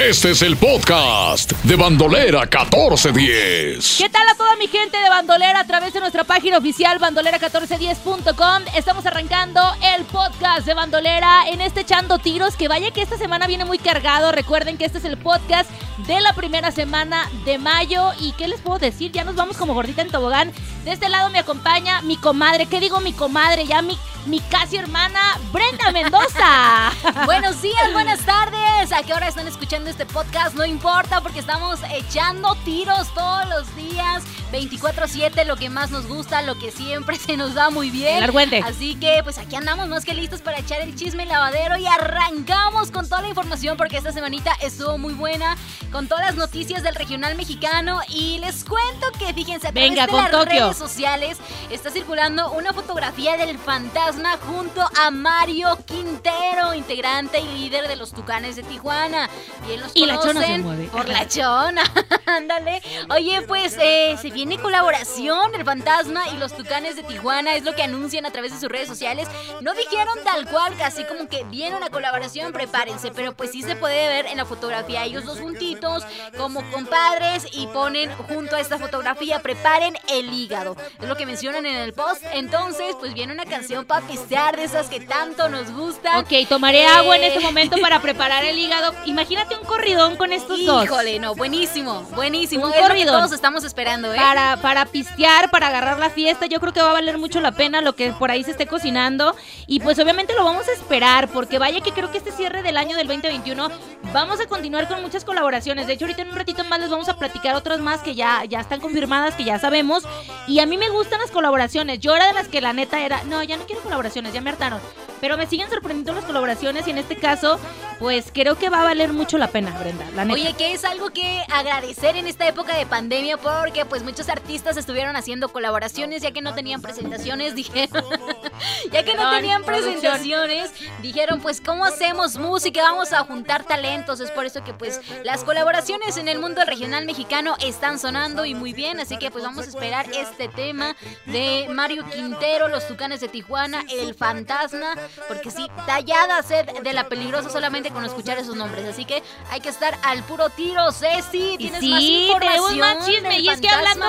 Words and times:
Este 0.00 0.30
es 0.30 0.42
el 0.42 0.56
podcast 0.56 1.50
de 1.64 1.74
Bandolera 1.74 2.42
1410. 2.42 3.96
¿Qué 3.98 4.08
tal 4.08 4.28
a 4.28 4.36
toda 4.36 4.54
mi 4.54 4.68
gente 4.68 4.96
de 4.96 5.08
Bandolera 5.08 5.58
a 5.58 5.66
través 5.66 5.92
de 5.92 5.98
nuestra 5.98 6.22
página 6.22 6.58
oficial 6.58 7.00
bandolera1410.com? 7.00 8.62
Estamos 8.76 9.04
arrancando 9.06 9.60
el 9.96 10.04
podcast 10.04 10.64
de 10.66 10.74
Bandolera 10.74 11.48
en 11.48 11.60
este 11.60 11.80
Echando 11.80 12.20
Tiros, 12.20 12.54
que 12.54 12.68
vaya 12.68 12.92
que 12.92 13.02
esta 13.02 13.18
semana 13.18 13.48
viene 13.48 13.64
muy 13.64 13.78
cargado. 13.78 14.30
Recuerden 14.30 14.78
que 14.78 14.84
este 14.84 14.98
es 14.98 15.04
el 15.04 15.16
podcast 15.16 15.68
de 16.06 16.20
la 16.20 16.32
primera 16.32 16.70
semana 16.70 17.28
de 17.44 17.58
mayo. 17.58 18.12
¿Y 18.20 18.32
qué 18.32 18.46
les 18.46 18.60
puedo 18.60 18.78
decir? 18.78 19.10
Ya 19.10 19.24
nos 19.24 19.34
vamos 19.34 19.56
como 19.56 19.74
gordita 19.74 20.02
en 20.02 20.10
tobogán. 20.10 20.52
De 20.84 20.92
este 20.92 21.08
lado 21.08 21.28
me 21.30 21.40
acompaña 21.40 22.02
mi 22.02 22.16
comadre. 22.16 22.66
¿Qué 22.66 22.78
digo 22.78 23.00
mi 23.00 23.12
comadre? 23.12 23.66
Ya 23.66 23.82
mi, 23.82 23.98
mi 24.26 24.40
casi 24.40 24.76
hermana 24.76 25.20
Brenda 25.52 25.90
Mendoza. 25.92 26.92
Buenos 27.26 27.60
días, 27.60 27.92
buenas 27.92 28.20
tardes. 28.20 28.92
¿A 28.92 29.02
qué 29.02 29.12
hora 29.12 29.28
están 29.28 29.48
escuchando 29.48 29.87
este 29.88 30.06
podcast? 30.06 30.54
No 30.54 30.64
importa 30.64 31.20
porque 31.20 31.40
estamos 31.40 31.80
echando 31.92 32.54
tiros 32.64 33.12
todos 33.14 33.48
los 33.48 33.74
días, 33.76 34.22
24/7, 34.52 35.44
lo 35.44 35.56
que 35.56 35.68
más 35.70 35.90
nos 35.90 36.06
gusta, 36.06 36.42
lo 36.42 36.58
que 36.58 36.70
siempre 36.70 37.16
se 37.18 37.36
nos 37.36 37.54
da 37.54 37.70
muy 37.70 37.90
bien. 37.90 38.22
El. 38.22 38.62
Así 38.64 38.94
que 38.96 39.20
pues 39.24 39.38
aquí 39.38 39.56
andamos 39.56 39.88
más 39.88 40.04
que 40.04 40.14
listos 40.14 40.40
para 40.40 40.58
echar 40.58 40.80
el 40.80 40.94
chisme 40.94 41.26
lavadero 41.26 41.76
y 41.78 41.86
arrancamos 41.86 42.90
con 42.90 43.08
toda 43.08 43.22
la 43.22 43.28
información 43.28 43.76
porque 43.76 43.96
esta 43.96 44.12
semanita 44.12 44.52
estuvo 44.60 44.98
muy 44.98 45.14
buena 45.14 45.56
con 45.90 46.06
todas 46.08 46.24
las 46.24 46.34
noticias 46.36 46.82
del 46.82 46.94
regional 46.94 47.34
mexicano 47.36 48.00
y 48.08 48.38
les 48.38 48.64
cuento 48.64 49.10
que 49.18 49.32
fíjense 49.32 49.68
a 49.68 49.72
través 49.72 49.90
Venga, 49.90 50.06
de 50.06 50.12
con 50.12 50.22
las 50.22 50.30
Tokio. 50.30 50.64
redes 50.64 50.76
sociales 50.76 51.38
está 51.70 51.90
circulando 51.90 52.50
una 52.52 52.72
fotografía 52.72 53.36
del 53.36 53.58
fantasma 53.58 54.36
junto 54.46 54.82
a 55.02 55.10
Mario 55.10 55.78
Quintero, 55.86 56.74
integrante 56.74 57.40
y 57.40 57.58
líder 57.58 57.88
de 57.88 57.96
los 57.96 58.12
Tucanes 58.12 58.56
de 58.56 58.62
Tijuana. 58.62 59.28
Bien 59.66 59.77
los 59.78 59.90
Y 59.94 60.06
la 60.06 60.20
chona 60.20 60.42
se 60.42 60.58
mueve. 60.58 60.88
Por 60.88 61.08
la 61.08 61.26
chona, 61.28 61.82
ándale. 62.26 62.82
Oye, 63.10 63.42
pues 63.42 63.76
eh, 63.80 64.16
se 64.20 64.30
viene 64.30 64.58
colaboración 64.58 65.54
el 65.54 65.64
fantasma 65.64 66.28
y 66.28 66.36
los 66.38 66.52
Tucanes 66.56 66.96
de 66.96 67.02
Tijuana, 67.02 67.54
es 67.54 67.64
lo 67.64 67.74
que 67.74 67.82
anuncian 67.82 68.26
a 68.26 68.30
través 68.30 68.52
de 68.52 68.60
sus 68.60 68.68
redes 68.68 68.88
sociales. 68.88 69.28
No 69.60 69.74
dijeron 69.74 70.14
tal 70.24 70.46
cual, 70.48 70.76
casi 70.76 71.04
como 71.04 71.28
que 71.28 71.44
viene 71.44 71.76
una 71.76 71.90
colaboración, 71.90 72.52
prepárense, 72.52 73.10
pero 73.10 73.34
pues 73.36 73.52
sí 73.52 73.62
se 73.62 73.76
puede 73.76 74.08
ver 74.08 74.26
en 74.26 74.36
la 74.36 74.44
fotografía 74.44 75.04
ellos 75.04 75.24
dos 75.24 75.40
juntitos 75.40 76.04
como 76.36 76.62
compadres 76.70 77.46
y 77.52 77.66
ponen 77.68 78.10
junto 78.28 78.56
a 78.56 78.60
esta 78.60 78.78
fotografía, 78.78 79.40
preparen 79.40 79.96
el 80.08 80.32
hígado. 80.32 80.76
Es 81.00 81.08
lo 81.08 81.16
que 81.16 81.26
mencionan 81.26 81.66
en 81.66 81.76
el 81.76 81.92
post. 81.92 82.22
Entonces, 82.32 82.96
pues 82.98 83.14
viene 83.14 83.32
una 83.32 83.44
canción 83.44 83.84
para 83.84 84.06
pistear 84.06 84.56
de 84.56 84.64
esas 84.64 84.88
que 84.88 85.00
tanto 85.00 85.48
nos 85.48 85.70
gustan. 85.72 86.18
Ok, 86.18 86.48
tomaré 86.48 86.86
agua 86.86 87.16
en 87.16 87.24
Eh, 87.24 87.28
este 87.28 87.40
momento 87.40 87.76
para 87.80 88.00
preparar 88.00 88.44
el 88.44 88.58
hígado. 88.58 88.94
Imagínate 89.06 89.56
un 89.56 89.64
corridón 89.68 90.16
con 90.16 90.32
estos 90.32 90.64
dos. 90.66 90.84
Híjole, 90.84 91.20
no, 91.20 91.36
buenísimo, 91.36 92.02
buenísimo. 92.16 92.66
Un 92.66 92.72
es 92.72 92.78
lo 92.78 92.82
que 92.82 92.88
corridón. 92.88 93.14
todos 93.14 93.32
estamos 93.32 93.62
esperando, 93.62 94.12
¿eh? 94.12 94.16
Para, 94.16 94.56
para 94.56 94.86
pistear, 94.86 95.50
para 95.50 95.68
agarrar 95.68 96.00
la 96.00 96.10
fiesta, 96.10 96.46
yo 96.46 96.58
creo 96.58 96.72
que 96.72 96.82
va 96.82 96.90
a 96.90 96.94
valer 96.94 97.18
mucho 97.18 97.40
la 97.40 97.52
pena 97.52 97.80
lo 97.80 97.94
que 97.94 98.12
por 98.12 98.32
ahí 98.32 98.42
se 98.42 98.50
esté 98.50 98.66
cocinando. 98.66 99.36
Y 99.68 99.78
pues 99.78 99.98
obviamente 100.00 100.34
lo 100.34 100.44
vamos 100.44 100.66
a 100.66 100.72
esperar, 100.72 101.28
porque 101.28 101.60
vaya 101.60 101.80
que 101.80 101.92
creo 101.92 102.10
que 102.10 102.18
este 102.18 102.32
cierre 102.32 102.62
del 102.62 102.76
año 102.76 102.96
del 102.96 103.06
2021 103.06 103.70
vamos 104.12 104.40
a 104.40 104.46
continuar 104.46 104.88
con 104.88 105.00
muchas 105.02 105.24
colaboraciones. 105.24 105.86
De 105.86 105.92
hecho, 105.92 106.06
ahorita 106.06 106.22
en 106.22 106.30
un 106.30 106.36
ratito 106.36 106.64
más 106.64 106.80
les 106.80 106.90
vamos 106.90 107.08
a 107.08 107.16
platicar 107.16 107.54
otras 107.54 107.78
más 107.78 108.00
que 108.00 108.14
ya, 108.14 108.44
ya 108.46 108.60
están 108.60 108.80
confirmadas, 108.80 109.34
que 109.34 109.44
ya 109.44 109.58
sabemos. 109.58 110.04
Y 110.46 110.60
a 110.60 110.66
mí 110.66 110.78
me 110.78 110.88
gustan 110.88 111.20
las 111.20 111.30
colaboraciones. 111.30 112.00
Yo 112.00 112.16
era 112.16 112.26
de 112.26 112.32
las 112.32 112.48
que 112.48 112.60
la 112.60 112.72
neta 112.72 113.04
era, 113.04 113.22
no, 113.24 113.42
ya 113.42 113.56
no 113.56 113.66
quiero 113.66 113.82
colaboraciones, 113.82 114.32
ya 114.32 114.40
me 114.40 114.50
hartaron. 114.50 114.80
Pero 115.20 115.36
me 115.36 115.46
siguen 115.46 115.68
sorprendiendo 115.68 116.14
las 116.14 116.24
colaboraciones 116.24 116.86
y 116.86 116.90
en 116.90 116.98
este 116.98 117.16
caso, 117.16 117.58
pues 117.98 118.26
creo 118.32 118.56
que 118.56 118.70
va 118.70 118.82
a 118.82 118.84
valer 118.84 119.12
mucho 119.12 119.38
la 119.38 119.48
pena, 119.48 119.76
Brenda. 119.78 120.04
La 120.14 120.24
neta. 120.24 120.40
Oye, 120.40 120.54
que 120.54 120.72
es 120.72 120.84
algo 120.84 121.10
que 121.10 121.44
agradecer 121.52 122.16
en 122.16 122.26
esta 122.26 122.46
época 122.46 122.76
de 122.76 122.86
pandemia 122.86 123.36
porque 123.36 123.84
pues 123.84 124.02
muchos 124.02 124.28
artistas 124.28 124.76
estuvieron 124.76 125.16
haciendo 125.16 125.48
colaboraciones 125.48 126.22
ya 126.22 126.30
que 126.30 126.40
no 126.40 126.54
tenían 126.54 126.80
presentaciones, 126.80 127.54
dijeron. 127.54 128.04
ya 128.92 129.04
que 129.04 129.14
no 129.14 129.30
tenían 129.30 129.64
presentaciones, 129.64 130.70
dijeron 131.02 131.40
pues 131.40 131.60
¿cómo 131.60 131.84
hacemos 131.84 132.36
música? 132.36 132.82
Vamos 132.82 133.12
a 133.12 133.24
juntar 133.24 133.64
talentos. 133.64 134.20
Es 134.20 134.30
por 134.30 134.46
eso 134.46 134.62
que 134.62 134.72
pues 134.74 135.00
las 135.24 135.42
colaboraciones 135.44 136.16
en 136.16 136.28
el 136.28 136.38
mundo 136.38 136.64
regional 136.64 137.04
mexicano 137.04 137.56
están 137.60 137.98
sonando 137.98 138.44
y 138.44 138.54
muy 138.54 138.72
bien. 138.72 139.00
Así 139.00 139.18
que 139.18 139.30
pues 139.30 139.42
vamos 139.42 139.66
a 139.66 139.68
esperar 139.68 140.06
este 140.12 140.48
tema 140.48 140.94
de 141.26 141.66
Mario 141.72 142.04
Quintero, 142.10 142.68
los 142.68 142.86
Tucanes 142.86 143.20
de 143.20 143.28
Tijuana, 143.28 143.84
El 143.90 144.14
Fantasma. 144.14 144.94
Porque 145.26 145.50
sí, 145.50 145.68
tallada 145.86 146.42
sed 146.42 146.66
de 146.82 146.92
la 146.92 147.08
peligrosa 147.08 147.50
solamente 147.50 147.87
con 147.90 148.04
escuchar 148.04 148.38
esos 148.38 148.56
nombres. 148.56 148.86
Así 148.86 149.04
que 149.04 149.22
hay 149.50 149.60
que 149.60 149.68
estar 149.68 149.98
al 150.02 150.22
puro 150.24 150.50
tiro, 150.50 150.90
Ceci. 150.92 151.56
Tienes 151.58 151.80
sí, 151.80 151.90
más 151.90 152.02
información. 152.02 152.40
tenemos 152.40 152.76
más 152.76 153.06
chisme. 153.06 153.28
del 153.28 153.44
Y 153.44 153.48
es 153.48 153.60
que 153.60 153.68
hablando, 153.68 154.06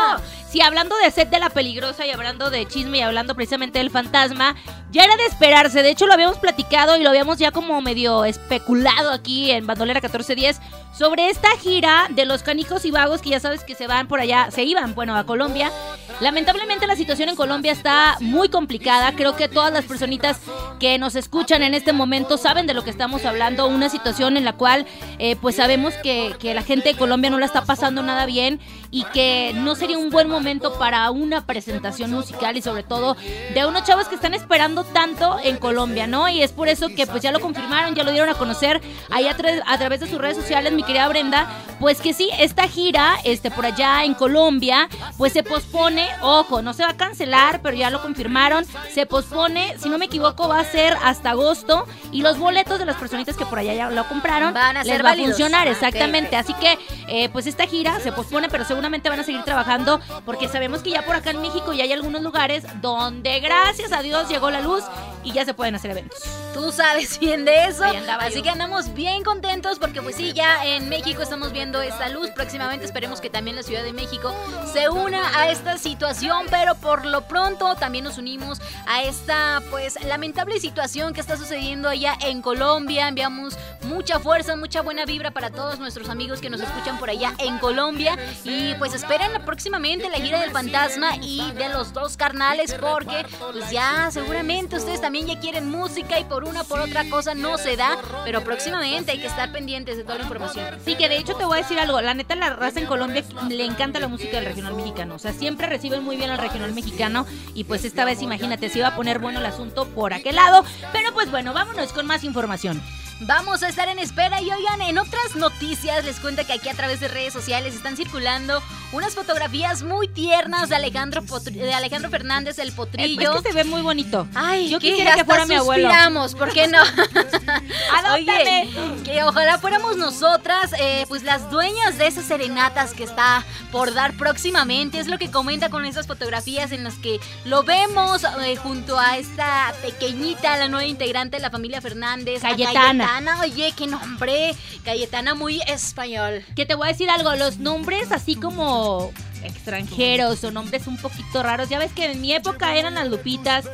sí, 0.49 0.61
hablando 0.61 0.95
de 0.97 1.11
set 1.11 1.29
de 1.29 1.39
la 1.39 1.49
peligrosa 1.49 2.05
y 2.05 2.11
hablando 2.11 2.49
de 2.49 2.65
chisme 2.67 2.99
y 2.99 3.01
hablando 3.01 3.35
precisamente 3.35 3.79
del 3.79 3.91
fantasma, 3.91 4.55
ya 4.91 5.03
era 5.03 5.15
de 5.15 5.25
esperarse. 5.25 5.83
De 5.83 5.89
hecho, 5.91 6.07
lo 6.07 6.13
habíamos 6.13 6.37
platicado 6.37 6.97
y 6.97 7.03
lo 7.03 7.09
habíamos 7.09 7.37
ya 7.37 7.51
como 7.51 7.79
medio 7.81 8.25
especulado 8.25 9.11
aquí 9.11 9.51
en 9.51 9.67
Bandolera 9.67 9.99
1410 9.99 10.59
sobre 10.97 11.29
esta 11.29 11.49
gira 11.57 12.07
de 12.09 12.25
los 12.25 12.43
canijos 12.43 12.83
y 12.85 12.91
vagos 12.91 13.21
que 13.21 13.29
ya 13.29 13.39
sabes 13.39 13.63
que 13.63 13.75
se 13.75 13.87
van 13.87 14.07
por 14.07 14.19
allá, 14.19 14.49
se 14.51 14.63
iban, 14.63 14.95
bueno, 14.95 15.15
a 15.15 15.25
Colombia. 15.25 15.71
Lamentablemente 16.19 16.87
la 16.87 16.95
situación 16.95 17.29
en 17.29 17.35
Colombia 17.35 17.71
está 17.71 18.17
muy 18.19 18.49
complicada. 18.49 19.13
Creo 19.13 19.35
que 19.35 19.47
todas 19.47 19.71
las 19.71 19.85
personitas 19.85 20.41
que 20.79 20.97
nos 20.97 21.15
escuchan 21.15 21.63
en 21.63 21.73
este 21.73 21.93
momento 21.93 22.37
saben 22.37 22.67
de 22.67 22.73
lo 22.73 22.83
que 22.83 22.89
estamos 22.89 23.23
hablando. 23.25 23.67
Una 23.67 23.89
situación 23.89 24.35
en 24.35 24.43
la 24.43 24.53
cual 24.53 24.85
eh, 25.19 25.35
pues 25.37 25.55
sabemos 25.55 25.93
que, 25.95 26.35
que 26.39 26.53
la 26.53 26.63
gente 26.63 26.89
de 26.89 26.97
Colombia 26.97 27.29
no 27.29 27.37
la 27.37 27.45
está 27.45 27.63
pasando 27.63 28.01
nada 28.01 28.25
bien 28.25 28.59
y 28.91 29.03
que 29.05 29.51
no 29.55 29.75
sería 29.75 29.97
un 29.97 30.09
buen 30.09 30.27
momento 30.27 30.38
para 30.77 31.11
una 31.11 31.45
presentación 31.45 32.11
musical 32.11 32.55
y 32.55 32.61
sobre 32.61 32.83
todo 32.83 33.15
de 33.53 33.65
unos 33.65 33.83
chavos 33.83 34.07
que 34.07 34.15
están 34.15 34.33
esperando 34.33 34.83
tanto 34.85 35.37
en 35.43 35.57
Colombia, 35.57 36.07
¿no? 36.07 36.29
Y 36.29 36.41
es 36.41 36.51
por 36.53 36.69
eso 36.69 36.87
que 36.89 37.05
pues 37.05 37.21
ya 37.21 37.31
lo 37.31 37.39
confirmaron, 37.41 37.93
ya 37.93 38.03
lo 38.03 38.11
dieron 38.11 38.29
a 38.29 38.35
conocer 38.35 38.81
ahí 39.09 39.27
a, 39.27 39.35
tra- 39.37 39.61
a 39.65 39.77
través 39.77 39.99
de 39.99 40.07
sus 40.07 40.17
redes 40.17 40.37
sociales, 40.37 40.71
mi 40.71 40.83
querida 40.83 41.07
Brenda, 41.09 41.47
pues 41.79 41.99
que 42.01 42.13
sí, 42.13 42.29
esta 42.39 42.67
gira 42.67 43.15
este, 43.25 43.51
por 43.51 43.65
allá 43.65 44.05
en 44.05 44.13
Colombia 44.13 44.87
pues 45.17 45.33
se 45.33 45.43
pospone, 45.43 46.07
ojo, 46.21 46.61
no 46.61 46.73
se 46.73 46.83
va 46.83 46.91
a 46.91 46.97
cancelar, 46.97 47.61
pero 47.61 47.75
ya 47.75 47.89
lo 47.89 48.01
confirmaron, 48.01 48.65
se 48.93 49.05
pospone, 49.05 49.75
si 49.77 49.89
no 49.89 49.97
me 49.97 50.05
equivoco 50.05 50.47
va 50.47 50.59
a 50.61 50.65
ser 50.65 50.95
hasta 51.03 51.31
agosto 51.31 51.85
y 52.11 52.21
los 52.21 52.37
boletos 52.39 52.79
de 52.79 52.85
las 52.85 52.95
personitas 52.95 53.35
que 53.35 53.45
por 53.45 53.59
allá 53.59 53.73
ya 53.73 53.89
lo 53.89 54.07
compraron 54.07 54.53
Van 54.53 54.77
a 54.77 54.83
les 54.83 54.93
ser 54.93 55.03
va 55.05 55.09
válidos. 55.09 55.31
a 55.31 55.33
funcionar, 55.33 55.67
Ah, 55.67 55.71
exactamente. 55.71 56.35
Así 56.37 56.53
que, 56.53 56.77
eh, 57.07 57.29
pues 57.29 57.45
esta 57.47 57.65
gira 57.67 57.99
se 57.99 58.11
pospone, 58.11 58.47
pero 58.49 58.63
seguramente 58.65 59.09
van 59.09 59.19
a 59.19 59.23
seguir 59.23 59.43
trabajando 59.43 59.99
porque 60.29 60.47
sabemos 60.47 60.83
que 60.83 60.91
ya 60.91 61.03
por 61.07 61.15
acá 61.15 61.31
en 61.31 61.41
México 61.41 61.73
ya 61.73 61.85
hay 61.85 61.91
algunos 61.91 62.21
lugares 62.21 62.63
donde, 62.83 63.39
gracias 63.39 63.91
a 63.91 64.03
Dios, 64.03 64.29
llegó 64.29 64.51
la 64.51 64.61
luz 64.61 64.83
y 65.29 65.31
ya 65.31 65.45
se 65.45 65.53
pueden 65.53 65.75
hacer 65.75 65.91
eventos. 65.91 66.19
Tú 66.53 66.71
sabes 66.71 67.19
bien 67.19 67.45
de 67.45 67.65
eso. 67.65 67.83
Así 68.19 68.37
yo. 68.37 68.43
que 68.43 68.49
andamos 68.49 68.93
bien 68.93 69.23
contentos 69.23 69.77
porque 69.77 70.01
pues 70.01 70.15
sí, 70.15 70.33
ya 70.33 70.65
en 70.65 70.89
México 70.89 71.21
estamos 71.21 71.51
viendo 71.51 71.81
esta 71.81 72.09
luz. 72.09 72.31
Próximamente 72.31 72.85
esperemos 72.85 73.21
que 73.21 73.29
también 73.29 73.55
la 73.55 73.63
Ciudad 73.63 73.83
de 73.83 73.93
México 73.93 74.33
se 74.73 74.89
una 74.89 75.37
a 75.39 75.49
esta 75.49 75.77
situación, 75.77 76.47
pero 76.49 76.75
por 76.75 77.05
lo 77.05 77.27
pronto 77.27 77.75
también 77.75 78.05
nos 78.05 78.17
unimos 78.17 78.59
a 78.87 79.03
esta 79.03 79.61
pues 79.69 80.03
lamentable 80.03 80.59
situación 80.59 81.13
que 81.13 81.21
está 81.21 81.37
sucediendo 81.37 81.89
allá 81.89 82.17
en 82.21 82.41
Colombia. 82.41 83.07
Enviamos 83.07 83.55
mucha 83.83 84.19
fuerza, 84.19 84.55
mucha 84.55 84.81
buena 84.81 85.05
vibra 85.05 85.31
para 85.31 85.51
todos 85.51 85.79
nuestros 85.79 86.09
amigos 86.09 86.41
que 86.41 86.49
nos 86.49 86.61
escuchan 86.61 86.97
por 86.97 87.09
allá 87.09 87.33
en 87.37 87.59
Colombia 87.59 88.17
y 88.43 88.73
pues 88.75 88.93
esperen 88.93 89.31
próximamente 89.45 90.09
la 90.09 90.17
gira 90.17 90.39
del 90.41 90.51
fantasma 90.51 91.17
y 91.21 91.51
de 91.53 91.69
los 91.69 91.93
dos 91.93 92.17
carnales 92.17 92.73
porque 92.73 93.25
pues 93.51 93.69
ya 93.69 94.09
seguramente 94.11 94.75
ustedes 94.75 95.01
también 95.01 95.18
quieren 95.25 95.69
música 95.69 96.19
y 96.19 96.23
por 96.23 96.43
una 96.43 96.63
por 96.63 96.79
otra 96.79 97.09
cosa 97.09 97.33
no 97.35 97.57
se 97.57 97.75
da, 97.75 97.97
pero 98.23 98.43
próximamente 98.43 99.11
hay 99.11 99.19
que 99.19 99.27
estar 99.27 99.51
pendientes 99.51 99.97
de 99.97 100.03
toda 100.03 100.17
la 100.17 100.23
información. 100.23 100.65
Sí, 100.85 100.95
que 100.95 101.09
de 101.09 101.17
hecho 101.17 101.35
te 101.35 101.45
voy 101.45 101.59
a 101.59 101.61
decir 101.61 101.79
algo. 101.79 102.01
La 102.01 102.13
neta, 102.13 102.35
la 102.35 102.51
raza 102.51 102.79
en 102.79 102.85
Colombia 102.85 103.23
le 103.49 103.65
encanta 103.65 103.99
la 103.99 104.07
música 104.07 104.37
del 104.37 104.45
regional 104.45 104.75
mexicano. 104.75 105.15
O 105.15 105.19
sea, 105.19 105.33
siempre 105.33 105.67
reciben 105.67 106.03
muy 106.03 106.17
bien 106.17 106.29
al 106.29 106.37
regional 106.37 106.73
mexicano. 106.73 107.25
Y 107.53 107.63
pues 107.63 107.85
esta 107.85 108.05
vez, 108.05 108.21
imagínate, 108.21 108.69
se 108.69 108.79
iba 108.79 108.89
a 108.89 108.95
poner 108.95 109.19
bueno 109.19 109.39
el 109.39 109.45
asunto 109.45 109.87
por 109.87 110.13
aquel 110.13 110.35
lado. 110.35 110.63
Pero 110.91 111.13
pues 111.13 111.31
bueno, 111.31 111.53
vámonos 111.53 111.93
con 111.93 112.05
más 112.05 112.23
información. 112.23 112.81
Vamos 113.21 113.63
a 113.63 113.67
estar 113.69 113.89
en 113.89 113.99
espera 113.99 114.41
y 114.41 114.49
oigan, 114.49 114.81
en 114.81 114.97
otras 114.97 115.35
noticias 115.35 116.05
les 116.05 116.19
cuento 116.21 116.45
que 116.47 116.53
aquí 116.53 116.69
a 116.69 116.73
través 116.73 117.01
de 117.01 117.09
redes 117.09 117.33
sociales 117.33 117.75
están 117.75 117.97
circulando 117.97 118.63
unas 118.93 119.13
fotografías 119.13 119.83
muy 119.83 120.07
tiernas 120.07 120.69
de 120.69 120.75
Alejandro 120.77 121.21
Potri- 121.23 121.51
de 121.53 121.73
Alejandro 121.73 122.09
Fernández 122.09 122.57
el 122.59 122.69
Es 122.69 122.73
Potrillo. 122.73 123.33
que 123.41 123.49
se 123.49 123.53
ve 123.53 123.65
muy 123.65 123.81
bonito. 123.81 124.25
Ay, 124.33 124.69
yo 124.69 124.79
quisiera 124.79 125.15
que 125.15 125.25
fuera 125.25 125.45
mi 125.45 125.55
abuelo. 125.55 125.89
¿por 126.37 126.53
qué 126.53 126.67
no? 126.69 126.79
Oye, 128.13 128.69
que 129.03 129.21
ojalá 129.23 129.57
fuéramos 129.59 129.97
nosotras, 129.97 130.71
eh, 130.79 131.05
pues 131.09 131.23
las 131.23 131.51
dueñas 131.51 131.97
de 131.97 132.07
esas 132.07 132.25
serenatas 132.25 132.93
que 132.93 133.03
está 133.03 133.43
por 133.71 133.93
dar 133.93 134.13
próximamente. 134.13 134.99
Es 134.99 135.07
lo 135.07 135.17
que 135.17 135.29
comenta 135.29 135.69
con 135.69 135.85
esas 135.85 136.07
fotografías 136.07 136.71
en 136.71 136.83
las 136.83 136.95
que 136.95 137.19
lo 137.45 137.63
vemos 137.63 138.23
eh, 138.41 138.55
junto 138.55 138.97
a 138.97 139.17
esta 139.17 139.73
pequeñita, 139.81 140.57
la 140.57 140.67
nueva 140.69 140.85
integrante 140.85 141.37
de 141.37 141.41
la 141.43 141.49
familia 141.51 141.81
Fernández, 141.81 142.41
Cayetana. 142.41 143.08
Cayetana, 143.09 143.41
oye, 143.41 143.73
qué 143.75 143.87
nombre. 143.87 144.55
Cayetana 144.83 145.33
muy 145.33 145.61
español. 145.67 146.43
Que 146.55 146.65
te 146.67 146.75
voy 146.75 146.87
a 146.89 146.91
decir 146.91 147.09
algo, 147.09 147.33
los 147.35 147.57
nombres 147.57 148.11
así 148.11 148.35
como 148.35 149.11
extranjeros 149.43 150.43
o 150.43 150.51
nombres 150.51 150.85
un 150.85 150.95
poquito 150.97 151.41
raros. 151.41 151.69
Ya 151.69 151.79
ves 151.79 151.91
que 151.91 152.05
en 152.11 152.21
mi 152.21 152.33
época 152.33 152.75
eran 152.75 152.93
las 152.93 153.07
Lupitas, 153.07 153.65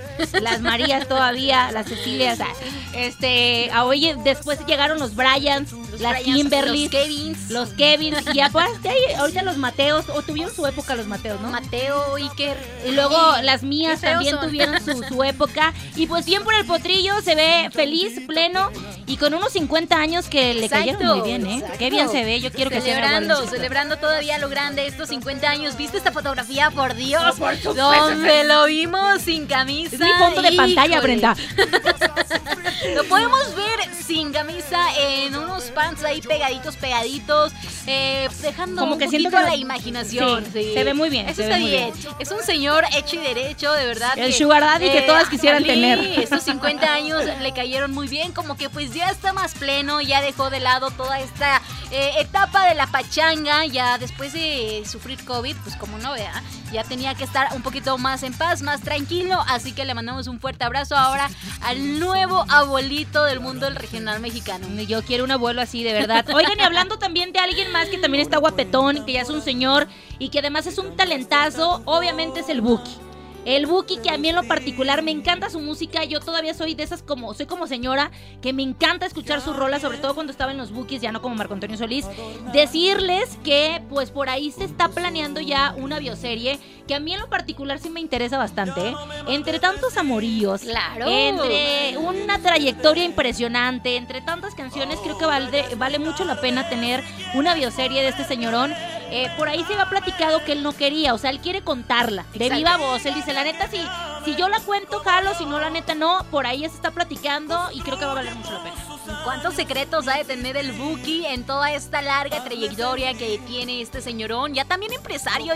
las 0.41 0.61
Marías 0.61 1.07
todavía, 1.09 1.69
las 1.71 1.87
Cecilias. 1.87 2.39
ah, 2.39 2.47
Este, 2.95 3.69
oye, 3.83 4.15
después 4.23 4.65
llegaron 4.67 4.99
los 4.99 5.15
Bryans, 5.15 5.73
Los 5.95 6.01
las 6.01 6.21
Bryans, 6.21 6.37
Kimberly, 6.37 6.81
Los 6.83 6.91
Kevins. 6.91 7.49
los 7.51 7.69
Kevins 7.69 8.17
y 8.33 8.39
aparte 8.41 9.15
ahorita 9.17 9.43
los 9.43 9.57
Mateos, 9.57 10.05
o 10.09 10.21
tuvieron 10.21 10.53
su 10.53 10.65
época 10.67 10.95
los 10.95 11.07
Mateos, 11.07 11.39
¿no? 11.41 11.49
Mateo, 11.49 12.15
Iker. 12.15 12.57
Y 12.87 12.91
luego 12.91 13.17
las 13.43 13.63
mías 13.63 14.01
también 14.01 14.35
son. 14.35 14.47
tuvieron 14.47 14.83
su, 14.83 15.03
su 15.03 15.23
época. 15.23 15.73
Y 15.95 16.07
pues 16.07 16.25
bien 16.25 16.43
por 16.43 16.53
el 16.53 16.65
potrillo, 16.65 17.21
se 17.21 17.35
ve 17.35 17.69
feliz, 17.71 18.19
pleno 18.27 18.71
y 19.07 19.17
con 19.17 19.33
unos 19.33 19.53
50 19.53 19.95
años 19.95 20.27
que 20.27 20.53
le 20.53 20.65
Exacto, 20.65 20.85
cayeron 20.93 21.19
muy 21.19 21.27
bien, 21.27 21.45
¿eh? 21.45 21.55
exacto. 21.55 21.77
Qué 21.77 21.89
bien 21.89 22.09
se 22.09 22.23
ve, 22.23 22.41
yo 22.41 22.51
quiero 22.51 22.69
que 22.71 22.81
sea 22.81 22.95
Celebrando, 22.95 23.47
celebrando 23.47 23.97
todavía 23.97 24.37
lo 24.39 24.49
grande 24.49 24.87
estos 24.87 25.09
50 25.09 25.49
años. 25.49 25.77
¿Viste 25.77 25.97
esta 25.97 26.11
fotografía? 26.11 26.71
Por 26.71 26.95
Dios. 26.95 27.23
Oh, 27.31 27.35
por. 27.35 27.61
Donde 27.61 28.43
lo 28.45 28.65
vimos 28.65 29.21
sin 29.21 29.45
camisa. 29.45 29.95
Es 29.95 30.01
mi 30.01 30.11
fondo 30.19 30.41
de 30.41 30.51
pantalla. 30.53 31.01
Brenda. 31.01 31.35
Lo 32.95 33.03
podemos 33.05 33.55
ver 33.55 33.79
sin 34.05 34.31
camisa 34.31 34.79
en 34.99 35.35
unos 35.35 35.65
ahí 36.05 36.21
pegaditos, 36.21 36.75
pegaditos, 36.77 37.53
eh, 37.87 38.29
dejando 38.41 38.81
Como 38.81 38.93
un 38.93 38.99
que 38.99 39.07
siento 39.07 39.29
poquito 39.29 39.43
que 39.43 39.51
la 39.51 39.57
imaginación. 39.57 40.45
Sí, 40.51 40.71
se 40.73 40.83
ve 40.83 40.93
muy 40.93 41.09
bien, 41.09 41.27
Eso 41.29 41.43
está 41.43 41.57
bien. 41.57 41.91
Es 42.19 42.31
un 42.31 42.41
señor 42.43 42.83
hecho 42.95 43.15
y 43.15 43.19
derecho, 43.19 43.71
de 43.73 43.85
verdad. 43.85 44.17
El 44.17 44.31
que, 44.31 44.37
sugar 44.37 44.61
daddy 44.61 44.89
que 44.89 45.01
todas 45.01 45.29
quisieran 45.29 45.63
tener. 45.63 45.99
Estos 46.19 46.43
50 46.43 46.93
años 46.93 47.23
le 47.41 47.51
cayeron 47.53 47.91
muy 47.91 48.07
bien, 48.07 48.31
como 48.31 48.57
que 48.57 48.69
pues 48.69 48.93
ya 48.93 49.09
está 49.09 49.33
más 49.33 49.53
pleno, 49.53 50.01
ya 50.01 50.21
dejó 50.21 50.49
de 50.49 50.59
lado 50.59 50.91
toda 50.91 51.19
esta 51.19 51.61
eh, 51.91 52.11
etapa 52.19 52.67
de 52.67 52.75
la 52.75 52.87
pachanga, 52.87 53.65
ya 53.65 53.97
después 53.97 54.33
de 54.33 54.83
sufrir 54.89 55.23
COVID, 55.23 55.55
pues 55.63 55.75
como 55.75 55.97
no 55.97 56.13
vea, 56.13 56.43
ya 56.71 56.83
tenía 56.83 57.15
que 57.15 57.23
estar 57.23 57.53
un 57.55 57.61
poquito 57.61 57.97
más 57.97 58.23
en 58.23 58.33
paz, 58.33 58.61
más 58.61 58.81
tranquilo, 58.81 59.43
así 59.47 59.71
que 59.71 59.85
le 59.85 59.93
mandamos 59.93 60.27
un 60.27 60.39
fuerte 60.39 60.65
abrazo 60.65 60.95
ahora 60.95 61.29
al 61.61 61.99
nuevo 61.99 62.45
abuelito 62.49 63.23
del 63.23 63.39
mundo 63.39 63.65
del 63.65 63.75
regional 63.75 64.19
mexicano. 64.19 64.67
Yo 64.81 65.03
quiero 65.03 65.23
un 65.23 65.31
abuelo 65.31 65.61
así, 65.65 65.83
de 65.83 65.93
verdad. 65.93 66.25
Oigan, 66.33 66.57
y 66.57 66.63
hablando 66.63 66.97
también 66.97 67.33
de 67.33 67.39
alguien 67.39 67.71
más 67.71 67.89
que 67.89 67.97
también 67.97 68.21
está 68.21 68.37
guapetón, 68.37 69.05
que 69.05 69.13
ya 69.13 69.21
es 69.21 69.29
un 69.29 69.41
señor 69.41 69.87
y 70.17 70.29
que 70.29 70.39
además 70.39 70.65
es 70.65 70.77
un 70.77 70.95
talentazo, 70.95 71.81
obviamente 71.85 72.39
es 72.39 72.49
el 72.49 72.61
Buki. 72.61 73.04
El 73.45 73.67
Buki, 73.67 73.97
que 73.97 74.09
a 74.09 74.17
mí 74.17 74.29
en 74.29 74.35
lo 74.35 74.43
particular 74.43 75.01
me 75.03 75.11
encanta 75.11 75.49
su 75.49 75.59
música. 75.59 76.03
Yo 76.03 76.19
todavía 76.19 76.53
soy 76.53 76.73
de 76.73 76.83
esas 76.83 77.03
como, 77.03 77.33
soy 77.33 77.45
como 77.45 77.67
señora, 77.67 78.11
que 78.41 78.53
me 78.53 78.63
encanta 78.63 79.05
escuchar 79.05 79.39
sus 79.41 79.55
rolas, 79.55 79.81
sobre 79.83 79.99
todo 79.99 80.15
cuando 80.15 80.31
estaba 80.31 80.51
en 80.51 80.57
los 80.57 80.71
Bukis, 80.71 81.01
ya 81.01 81.11
no 81.11 81.21
como 81.21 81.35
Marco 81.35 81.53
Antonio 81.53 81.77
Solís. 81.77 82.05
Decirles 82.53 83.37
que, 83.43 83.81
pues 83.89 84.09
por 84.11 84.29
ahí 84.29 84.51
se 84.51 84.63
está 84.63 84.89
planeando 84.89 85.39
ya 85.41 85.73
una 85.77 85.99
bioserie, 85.99 86.59
que 86.87 86.95
a 86.95 86.99
mí 86.99 87.13
en 87.13 87.19
lo 87.19 87.29
particular 87.29 87.79
sí 87.79 87.89
me 87.89 87.99
interesa 87.99 88.37
bastante. 88.37 88.89
¿eh? 88.89 88.95
Entre 89.27 89.59
tantos 89.59 89.97
amoríos, 89.97 90.61
Claro. 90.61 91.07
entre 91.07 91.97
una 91.97 92.39
trayectoria 92.39 93.03
impresionante, 93.03 93.95
entre 93.97 94.21
tantas 94.21 94.55
canciones, 94.55 94.99
creo 95.03 95.17
que 95.17 95.25
vale, 95.25 95.65
vale 95.77 95.99
mucho 95.99 96.25
la 96.25 96.39
pena 96.41 96.69
tener 96.69 97.03
una 97.33 97.53
bioserie 97.53 98.01
de 98.01 98.09
este 98.09 98.23
señorón. 98.23 98.73
Eh, 99.11 99.29
por 99.37 99.47
ahí 99.47 99.63
se 99.65 99.73
había 99.73 99.85
platicado 99.89 100.43
que 100.43 100.51
él 100.53 100.63
no 100.63 100.73
quería, 100.73 101.13
o 101.13 101.17
sea, 101.17 101.29
él 101.29 101.39
quiere 101.39 101.61
contarla 101.61 102.25
de 102.33 102.49
viva 102.49 102.77
voz. 102.77 103.05
Él 103.05 103.13
dice, 103.13 103.33
la 103.33 103.43
neta, 103.43 103.67
si, 103.69 103.77
si 104.25 104.35
yo 104.35 104.49
la 104.49 104.59
cuento, 104.59 104.99
jalo, 104.99 105.33
si 105.35 105.45
no, 105.45 105.59
la 105.59 105.69
neta 105.69 105.95
no. 105.95 106.25
Por 106.31 106.45
ahí 106.47 106.61
ya 106.61 106.69
se 106.69 106.75
está 106.75 106.91
platicando 106.91 107.69
y 107.73 107.81
creo 107.81 107.97
que 107.97 108.05
va 108.05 108.11
a 108.11 108.15
valer 108.15 108.33
mucho 108.35 108.51
la 108.51 108.63
pena. 108.63 108.75
¿Cuántos 109.23 109.55
secretos 109.55 110.07
ha 110.07 110.17
de 110.17 110.25
tener 110.25 110.57
el 110.57 110.71
Buki 110.71 111.25
en 111.25 111.45
toda 111.45 111.71
esta 111.71 112.01
larga 112.01 112.43
trayectoria 112.43 113.13
que 113.13 113.39
tiene 113.47 113.81
este 113.81 114.01
señorón? 114.01 114.53
Ya 114.53 114.65
también 114.65 114.93
empresario, 114.93 115.53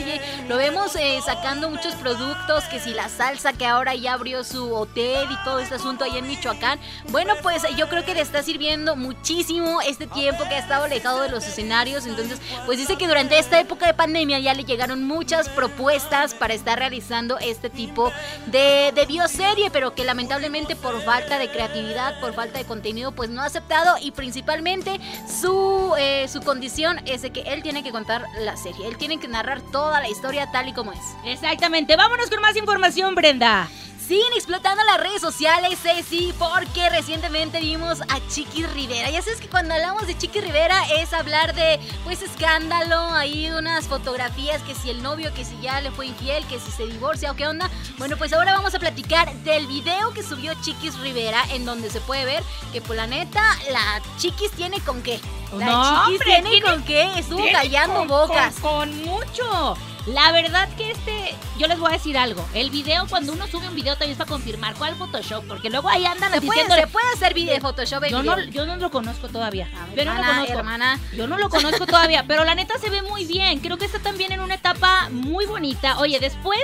lo 0.47 0.57
vemos 0.57 0.95
eh, 0.95 1.19
sacando 1.25 1.69
muchos 1.69 1.95
productos, 1.95 2.63
que 2.65 2.79
si 2.79 2.91
la 2.91 3.09
salsa 3.09 3.53
que 3.53 3.65
ahora 3.65 3.95
ya 3.95 4.13
abrió 4.13 4.43
su 4.43 4.73
hotel 4.73 5.27
y 5.31 5.43
todo 5.43 5.59
este 5.59 5.75
asunto 5.75 6.03
allá 6.03 6.19
en 6.19 6.27
Michoacán. 6.27 6.79
Bueno, 7.09 7.33
pues 7.41 7.63
yo 7.75 7.89
creo 7.89 8.05
que 8.05 8.13
le 8.13 8.21
está 8.21 8.43
sirviendo 8.43 8.95
muchísimo 8.95 9.81
este 9.81 10.07
tiempo 10.07 10.43
que 10.43 10.55
ha 10.55 10.59
estado 10.59 10.85
alejado 10.85 11.21
de 11.21 11.29
los 11.29 11.45
escenarios. 11.45 12.05
Entonces, 12.05 12.39
pues 12.65 12.77
dice 12.77 12.97
que 12.97 13.07
durante 13.07 13.39
esta 13.39 13.59
época 13.59 13.87
de 13.87 13.93
pandemia 13.93 14.39
ya 14.39 14.53
le 14.53 14.63
llegaron 14.63 15.03
muchas 15.03 15.49
propuestas 15.49 16.33
para 16.33 16.53
estar 16.53 16.77
realizando 16.79 17.37
este 17.39 17.69
tipo 17.69 18.11
de, 18.47 18.91
de 18.93 19.05
bioserie, 19.05 19.69
pero 19.71 19.95
que 19.95 20.03
lamentablemente 20.03 20.75
por 20.75 21.01
falta 21.03 21.39
de 21.39 21.49
creatividad, 21.49 22.19
por 22.19 22.33
falta 22.33 22.59
de 22.59 22.65
contenido, 22.65 23.11
pues 23.11 23.29
no 23.29 23.38
ha 23.41 23.45
aceptado 23.45 23.95
y 24.01 24.11
principalmente 24.11 24.99
su, 25.27 25.93
eh, 25.97 26.27
su 26.27 26.41
condición 26.41 26.99
es 27.05 27.21
de 27.21 27.31
que 27.31 27.41
él 27.41 27.63
tiene 27.63 27.83
que 27.83 27.91
contar 27.91 28.25
la 28.39 28.57
serie, 28.57 28.87
él 28.87 28.97
tiene 28.97 29.19
que 29.19 29.27
narrar 29.27 29.61
toda 29.61 29.99
la 29.99 30.09
historia 30.09 30.49
tal 30.51 30.67
y 30.67 30.73
como 30.73 30.91
es. 30.91 30.99
Exactamente. 31.25 31.95
Vámonos 31.95 32.29
con 32.29 32.41
más 32.41 32.55
información, 32.55 33.15
Brenda. 33.15 33.67
Siguen 34.09 34.33
explotando 34.33 34.83
las 34.85 34.97
redes 34.99 35.21
sociales, 35.21 35.77
Ceci, 35.83 36.33
porque 36.39 36.89
recientemente 36.89 37.59
vimos 37.59 38.01
a 38.01 38.19
Chiqui 38.27 38.65
Rivera. 38.65 39.11
Ya 39.11 39.21
sabes 39.21 39.39
que 39.39 39.47
cuando 39.47 39.75
hablamos 39.75 40.07
de 40.07 40.17
Chiqui 40.17 40.41
Rivera 40.41 40.83
es 40.97 41.13
hablar 41.13 41.53
de, 41.53 41.79
pues, 42.05 42.23
escándalo, 42.23 42.97
ahí 43.13 43.51
unas 43.51 43.87
fotografías, 43.87 44.63
que 44.63 44.73
si 44.73 44.89
el 44.89 45.03
novio, 45.03 45.31
que 45.35 45.45
si 45.45 45.59
ya 45.61 45.79
le 45.81 45.91
fue 45.91 46.07
infiel, 46.07 46.43
que 46.47 46.59
si 46.59 46.71
se 46.71 46.87
divorcia 46.87 47.29
o 47.29 47.35
qué 47.35 47.47
onda. 47.47 47.69
Bueno, 47.99 48.17
pues 48.17 48.33
ahora 48.33 48.55
vamos 48.55 48.73
a 48.73 48.79
platicar 48.79 49.31
del 49.43 49.67
video 49.67 50.09
que 50.11 50.23
subió 50.23 50.55
Chiquis 50.63 50.97
Rivera, 50.97 51.43
en 51.51 51.63
donde 51.65 51.91
se 51.91 52.01
puede 52.01 52.25
ver 52.25 52.43
que, 52.73 52.81
por 52.81 52.95
la 52.95 53.05
neta, 53.05 53.43
la 53.71 54.01
Chiquis 54.17 54.49
tiene 54.53 54.79
con 54.81 55.03
qué. 55.03 55.19
La 55.55 55.65
No, 55.67 55.83
Chiquis 55.83 56.21
hombre, 56.21 56.25
tiene 56.25 56.49
tiene- 56.49 56.65
con 56.65 56.83
qué, 56.83 57.19
estuvo 57.19 57.45
callando 57.51 57.95
con- 57.99 58.07
bocas. 58.07 58.55
Con, 58.55 58.89
con 58.89 59.05
mucho. 59.05 59.77
La 60.05 60.31
verdad 60.31 60.67
que 60.77 60.91
este, 60.91 61.35
yo 61.59 61.67
les 61.67 61.77
voy 61.77 61.89
a 61.91 61.93
decir 61.93 62.17
algo. 62.17 62.43
El 62.53 62.69
video, 62.71 63.05
cuando 63.07 63.33
uno 63.33 63.45
sube 63.47 63.67
un 63.67 63.75
video 63.75 63.93
también 63.93 64.11
es 64.13 64.17
para 64.17 64.29
confirmar 64.29 64.73
cuál 64.75 64.95
Photoshop, 64.95 65.45
porque 65.47 65.69
luego 65.69 65.87
ahí 65.89 66.05
andan 66.05 66.31
Se 66.31 66.41
puede, 66.41 66.51
diciéndole, 66.61 66.81
se 66.81 66.87
puede 66.87 67.05
hacer 67.13 67.33
video 67.33 67.53
de 67.53 67.61
Photoshop 67.61 68.03
en 68.05 68.11
Yo 68.11 68.21
video. 68.21 68.37
no, 68.37 68.43
yo 68.45 68.65
no 68.65 68.75
lo 68.77 68.89
conozco 68.91 69.27
todavía. 69.27 69.67
Ver, 69.95 70.05
Yo 70.05 70.11
no 70.11 70.13
lo 70.13 70.19
hermana, 70.19 70.33
conozco. 70.35 70.57
hermana. 70.59 70.99
Yo 71.15 71.27
no 71.27 71.37
lo 71.37 71.49
conozco 71.49 71.85
todavía, 71.85 72.25
pero 72.27 72.43
la 72.43 72.55
neta 72.55 72.77
se 72.79 72.89
ve 72.89 73.01
muy 73.03 73.25
bien. 73.25 73.59
Creo 73.59 73.77
que 73.77 73.85
está 73.85 73.99
también 73.99 74.31
en 74.31 74.39
una 74.39 74.55
etapa 74.55 75.09
muy 75.11 75.45
bonita. 75.45 75.99
Oye, 75.99 76.19
después, 76.19 76.59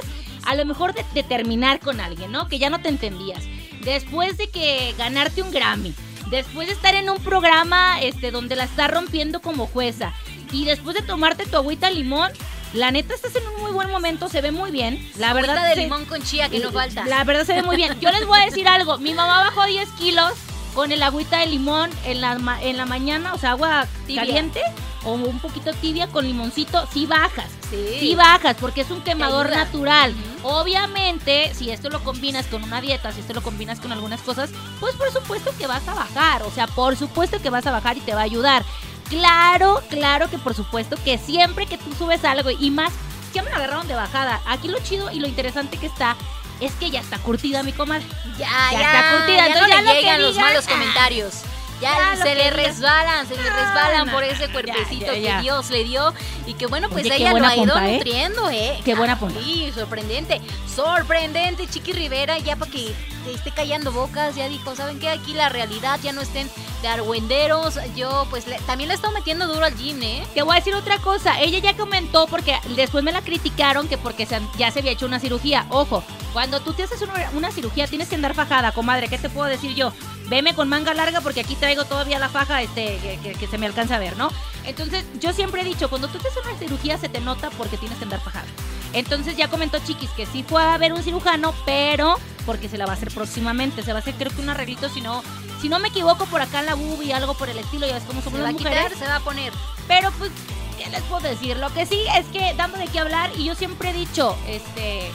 a 0.45 0.55
lo 0.55 0.65
mejor 0.65 0.93
de, 0.93 1.05
de 1.13 1.23
terminar 1.23 1.79
con 1.81 1.99
alguien, 1.99 2.31
¿no? 2.31 2.47
Que 2.47 2.57
ya 2.57 2.69
no 2.69 2.79
te 2.81 2.89
entendías. 2.89 3.43
Después 3.81 4.37
de 4.37 4.49
que 4.49 4.95
ganarte 4.97 5.43
un 5.43 5.51
Grammy. 5.51 5.93
Después 6.31 6.67
de 6.67 6.73
estar 6.73 6.95
en 6.95 7.09
un 7.11 7.19
programa 7.21 8.01
este, 8.01 8.31
donde 8.31 8.55
la 8.55 8.63
estás 8.63 8.89
rompiendo 8.89 9.41
como 9.41 9.67
jueza. 9.67 10.13
Y 10.51 10.65
después 10.65 10.95
de 10.95 11.03
tomarte 11.03 11.45
tu 11.45 11.57
agüita 11.57 11.89
limón. 11.91 12.31
La 12.75 12.91
neta 12.91 13.15
estás 13.15 13.35
en 13.35 13.47
un 13.47 13.61
muy 13.61 13.71
buen 13.71 13.89
momento, 13.89 14.29
se 14.29 14.41
ve 14.41 14.51
muy 14.51 14.69
bien. 14.71 14.95
La 15.17 15.29
Agüita 15.31 15.47
verdad 15.53 15.67
de 15.69 15.75
se- 15.75 15.81
limón 15.81 16.05
con 16.05 16.21
chía 16.21 16.49
que 16.49 16.59
no 16.59 16.71
falta. 16.71 17.05
la 17.05 17.23
verdad 17.23 17.45
se 17.45 17.53
ve 17.53 17.63
muy 17.63 17.75
bien. 17.77 17.97
Yo 17.99 18.11
les 18.11 18.25
voy 18.27 18.39
a 18.39 18.45
decir 18.45 18.67
algo. 18.67 18.97
Mi 18.97 19.13
mamá 19.13 19.39
bajó 19.39 19.65
10 19.65 19.89
kilos 19.91 20.31
con 20.73 20.91
el 20.91 21.01
agüita 21.01 21.39
de 21.39 21.45
limón 21.47 21.89
en 22.05 22.19
la, 22.21 22.37
ma- 22.37 22.61
en 22.61 22.75
la 22.77 22.85
mañana, 22.85 23.33
o 23.33 23.37
sea, 23.37 23.51
agua 23.51 23.87
Tibia. 24.05 24.23
caliente 24.25 24.61
o 25.05 25.13
un 25.13 25.39
poquito 25.39 25.71
tibia 25.73 26.07
con 26.07 26.25
limoncito. 26.25 26.85
Sí 26.91 27.05
bajas. 27.05 27.49
Sí. 27.69 27.97
Sí 27.99 28.15
bajas 28.15 28.57
porque 28.59 28.81
es 28.81 28.89
un 28.91 29.01
quemador 29.01 29.49
natural. 29.51 30.13
Obviamente, 30.43 31.53
si 31.53 31.69
esto 31.71 31.89
lo 31.89 32.03
combinas 32.03 32.47
con 32.47 32.63
una 32.63 32.81
dieta, 32.81 33.11
si 33.11 33.21
esto 33.21 33.33
lo 33.33 33.41
combinas 33.41 33.79
con 33.79 33.91
algunas 33.91 34.19
cosas, 34.21 34.49
pues 34.79 34.95
por 34.95 35.11
supuesto 35.13 35.51
que 35.57 35.67
vas 35.67 35.87
a 35.87 35.93
bajar. 35.93 36.41
O 36.43 36.51
sea, 36.51 36.65
por 36.67 36.97
supuesto 36.97 37.39
que 37.41 37.49
vas 37.49 37.65
a 37.67 37.71
bajar 37.71 37.97
y 37.97 38.01
te 38.01 38.13
va 38.15 38.21
a 38.21 38.23
ayudar. 38.23 38.65
Claro, 39.09 39.81
claro 39.89 40.29
que 40.29 40.37
por 40.37 40.53
supuesto 40.53 40.97
que 41.03 41.17
siempre 41.17 41.65
que 41.67 41.77
tú 41.77 41.93
subes 41.97 42.23
algo 42.25 42.49
y 42.49 42.71
más, 42.71 42.91
ya 43.33 43.43
me 43.43 43.49
lo 43.49 43.57
agarraron 43.57 43.87
de 43.87 43.95
bajada. 43.95 44.41
Aquí 44.45 44.67
lo 44.67 44.79
chido 44.79 45.11
y 45.11 45.19
lo 45.19 45.27
interesante 45.27 45.77
que 45.77 45.85
está 45.87 46.15
es 46.59 46.71
que 46.73 46.89
ya 46.89 47.01
está 47.01 47.17
curtida 47.19 47.63
mi 47.63 47.73
comadre. 47.73 48.05
Ya, 48.37 48.49
Ya 48.71 48.79
ya, 48.79 48.85
está 48.85 49.17
curtida, 49.17 49.37
ya 49.37 49.47
entonces 49.47 49.69
no 49.69 49.75
ya 49.75 49.81
le 49.81 49.87
lo 49.87 49.99
llegan 49.99 50.21
los 50.21 50.35
malos 50.37 50.65
ah, 50.67 50.71
comentarios. 50.71 51.33
Ya, 51.81 52.15
ya 52.15 52.23
se 52.23 52.35
le 52.35 52.49
resbalan, 52.51 53.27
se 53.27 53.35
le 53.35 53.43
resbalan 53.43 54.07
no, 54.07 54.13
por 54.13 54.23
ese 54.23 54.49
cuerpecito 54.49 55.11
que 55.11 55.37
Dios 55.41 55.69
le 55.69 55.83
dio 55.83 56.13
y 56.45 56.53
que 56.53 56.67
bueno, 56.67 56.89
pues 56.89 57.05
Oye, 57.05 57.17
ella 57.17 57.33
lo 57.33 57.45
ha 57.45 57.55
ido 57.55 57.65
punta, 57.65 57.89
¿eh? 57.89 57.97
nutriendo, 57.97 58.49
¿eh? 58.49 58.79
Qué 58.85 58.95
buena 58.95 59.19
punta. 59.19 59.41
Sí, 59.41 59.71
sorprendente, 59.75 60.39
sorprendente, 60.73 61.67
Chiqui 61.67 61.91
Rivera, 61.91 62.37
ya 62.39 62.55
para 62.55 62.71
que 62.71 62.95
te 63.25 63.33
esté 63.33 63.51
callando 63.51 63.91
bocas, 63.91 64.35
ya 64.35 64.47
dijo, 64.47 64.73
¿saben 64.75 64.99
qué? 64.99 65.09
Aquí 65.09 65.33
la 65.33 65.49
realidad 65.49 65.99
ya 66.01 66.13
no 66.13 66.21
estén 66.21 66.49
de 66.89 67.45
yo 67.95 68.27
pues 68.29 68.45
también 68.67 68.87
le 68.89 68.93
estado 68.95 69.13
metiendo 69.13 69.47
duro 69.47 69.65
al 69.65 69.75
gym, 69.75 70.01
¿eh? 70.03 70.23
Te 70.35 70.43
voy 70.43 70.53
a 70.55 70.59
decir 70.59 70.75
otra 70.75 70.99
cosa. 70.99 71.39
Ella 71.41 71.57
ya 71.59 71.75
comentó 71.75 72.27
porque 72.27 72.57
después 72.75 73.03
me 73.03 73.11
la 73.11 73.21
criticaron 73.21 73.87
que 73.87 73.97
porque 73.97 74.25
se- 74.27 74.39
ya 74.57 74.69
se 74.71 74.79
había 74.79 74.91
hecho 74.91 75.05
una 75.07 75.19
cirugía. 75.19 75.65
Ojo, 75.69 76.03
cuando 76.31 76.59
tú 76.59 76.73
te 76.73 76.83
haces 76.83 77.01
una, 77.33 77.51
cirugía 77.51 77.87
tienes 77.87 78.07
que 78.07 78.15
andar 78.15 78.35
fajada, 78.35 78.71
comadre. 78.71 79.07
¿Qué 79.07 79.17
te 79.17 79.29
puedo 79.29 79.47
decir 79.49 79.73
yo? 79.73 79.91
Veme 80.27 80.53
con 80.53 80.69
manga 80.69 80.93
larga 80.93 81.21
porque 81.21 81.41
aquí 81.41 81.55
traigo 81.55 81.85
todavía 81.85 82.19
la 82.19 82.29
faja 82.29 82.61
este, 82.61 82.99
que- 83.23 83.33
que 83.33 83.47
se 83.47 83.57
me 83.57 83.65
alcanza 83.65 83.95
a 83.95 83.99
ver, 83.99 84.15
¿no? 84.17 84.29
Entonces, 84.63 85.05
yo 85.19 85.33
siempre 85.33 85.61
he 85.61 85.65
dicho, 85.65 85.89
cuando 85.89 86.07
tú 86.07 86.17
te 86.19 86.27
haces 86.27 86.43
una 86.45 86.57
cirugía 86.57 86.97
se 86.97 87.09
te 87.09 87.19
nota 87.19 87.49
porque 87.51 87.77
tienes 87.77 87.97
que 87.97 88.03
andar 88.03 88.21
fajada. 88.21 88.45
Entonces 88.93 89.35
ya 89.35 89.49
comentó 89.49 89.79
Chiquis 89.79 90.09
que 90.11 90.25
sí 90.25 90.43
fue 90.47 90.63
a 90.63 90.77
ver 90.77 90.93
un 90.93 91.03
cirujano, 91.03 91.53
pero 91.65 92.15
porque 92.45 92.69
se 92.69 92.77
la 92.77 92.85
va 92.85 92.93
a 92.93 92.95
hacer 92.95 93.11
próximamente. 93.11 93.83
Se 93.83 93.91
va 93.91 93.99
a 93.99 94.01
hacer 94.01 94.15
creo 94.15 94.31
que 94.31 94.41
un 94.41 94.49
arreglito, 94.49 94.89
si 94.89 95.01
no, 95.01 95.23
si 95.61 95.69
no 95.69 95.79
me 95.79 95.87
equivoco, 95.89 96.25
por 96.25 96.41
acá 96.41 96.59
en 96.59 96.65
la 96.67 96.75
y 97.03 97.11
algo 97.11 97.33
por 97.33 97.49
el 97.49 97.57
estilo, 97.57 97.87
ya 97.87 97.93
ves 97.93 98.03
cómo 98.07 98.19
Se 98.19 98.25
somos 98.25 98.39
va 98.39 98.43
las 98.43 98.55
a 98.55 98.57
mujeres. 98.57 98.83
quitar, 98.85 98.97
se 98.99 99.07
va 99.07 99.15
a 99.17 99.19
poner. 99.21 99.51
Pero 99.87 100.11
pues, 100.17 100.31
¿qué 100.77 100.89
les 100.89 101.01
puedo 101.03 101.21
decir? 101.27 101.57
Lo 101.57 101.73
que 101.73 101.85
sí 101.85 101.99
es 102.17 102.25
que 102.27 102.53
dando 102.55 102.77
de 102.77 102.87
qué 102.87 102.99
hablar, 102.99 103.31
y 103.37 103.45
yo 103.45 103.55
siempre 103.55 103.89
he 103.89 103.93
dicho, 103.93 104.35
este, 104.47 105.11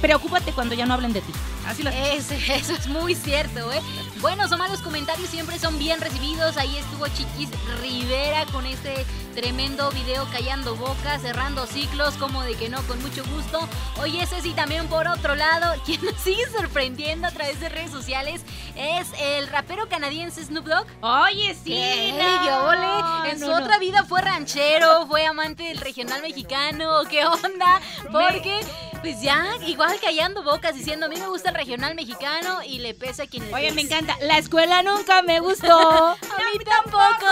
preocúpate 0.00 0.52
cuando 0.52 0.74
ya 0.74 0.86
no 0.86 0.94
hablen 0.94 1.12
de 1.12 1.20
ti. 1.20 1.32
Así 1.66 1.82
las 1.82 1.94
Es- 1.94 2.30
eso 2.30 2.72
es 2.74 2.86
muy 2.86 3.14
cierto, 3.14 3.72
¿eh? 3.72 3.80
Buenos 4.20 4.50
o 4.52 4.58
malos 4.58 4.80
comentarios 4.80 5.28
siempre 5.28 5.58
son 5.58 5.78
bien 5.78 6.00
recibidos. 6.00 6.56
Ahí 6.56 6.76
estuvo 6.76 7.06
Chiquis 7.08 7.50
Rivera 7.80 8.46
con 8.46 8.64
este 8.66 9.04
tremendo 9.34 9.90
video 9.90 10.26
callando 10.32 10.74
bocas, 10.76 11.20
cerrando 11.20 11.66
ciclos, 11.66 12.14
como 12.14 12.42
de 12.42 12.54
que 12.54 12.70
no, 12.70 12.80
con 12.86 13.00
mucho 13.02 13.22
gusto. 13.26 13.60
Oye, 14.00 14.22
ese 14.22 14.40
sí 14.40 14.52
también 14.52 14.86
por 14.88 15.06
otro 15.06 15.34
lado, 15.34 15.74
quien 15.84 16.02
nos 16.04 16.14
sigue 16.22 16.48
sorprendiendo 16.50 17.26
a 17.28 17.30
través 17.30 17.60
de 17.60 17.68
redes 17.68 17.90
sociales 17.90 18.40
es 18.76 19.08
el 19.20 19.46
rapero 19.48 19.88
canadiense 19.88 20.42
Snoop 20.44 20.66
Dogg. 20.66 20.86
Oye, 21.02 21.54
sí. 21.54 21.70
¿Qué? 21.72 22.14
no, 22.18 22.44
¿Qué 22.44 22.52
ole? 22.52 23.30
En 23.32 23.38
su 23.40 23.46
no, 23.48 23.56
otra 23.56 23.78
vida 23.78 24.04
fue 24.04 24.22
ranchero, 24.22 25.06
fue 25.06 25.26
amante 25.26 25.64
del 25.64 25.78
regional 25.78 26.22
mexicano, 26.22 27.02
¿qué 27.10 27.26
onda? 27.26 27.80
Porque, 28.10 28.60
pues 29.02 29.20
ya, 29.20 29.44
igual 29.66 29.98
callando 30.00 30.42
bocas, 30.42 30.74
diciendo, 30.74 31.06
a 31.06 31.08
mí 31.10 31.16
me 31.16 31.28
gusta 31.28 31.50
el 31.50 31.55
regional 31.56 31.94
mexicano 31.94 32.62
y 32.62 32.78
le 32.78 32.94
pesa 32.94 33.24
a 33.24 33.26
quien 33.26 33.46
le 33.46 33.54
Oye, 33.54 33.72
me 33.72 33.82
encanta. 33.82 34.16
La 34.20 34.38
escuela 34.38 34.82
nunca 34.82 35.22
me 35.22 35.40
gustó. 35.40 35.66
A 36.10 36.16
mí 36.16 36.64
tampoco. 36.64 37.26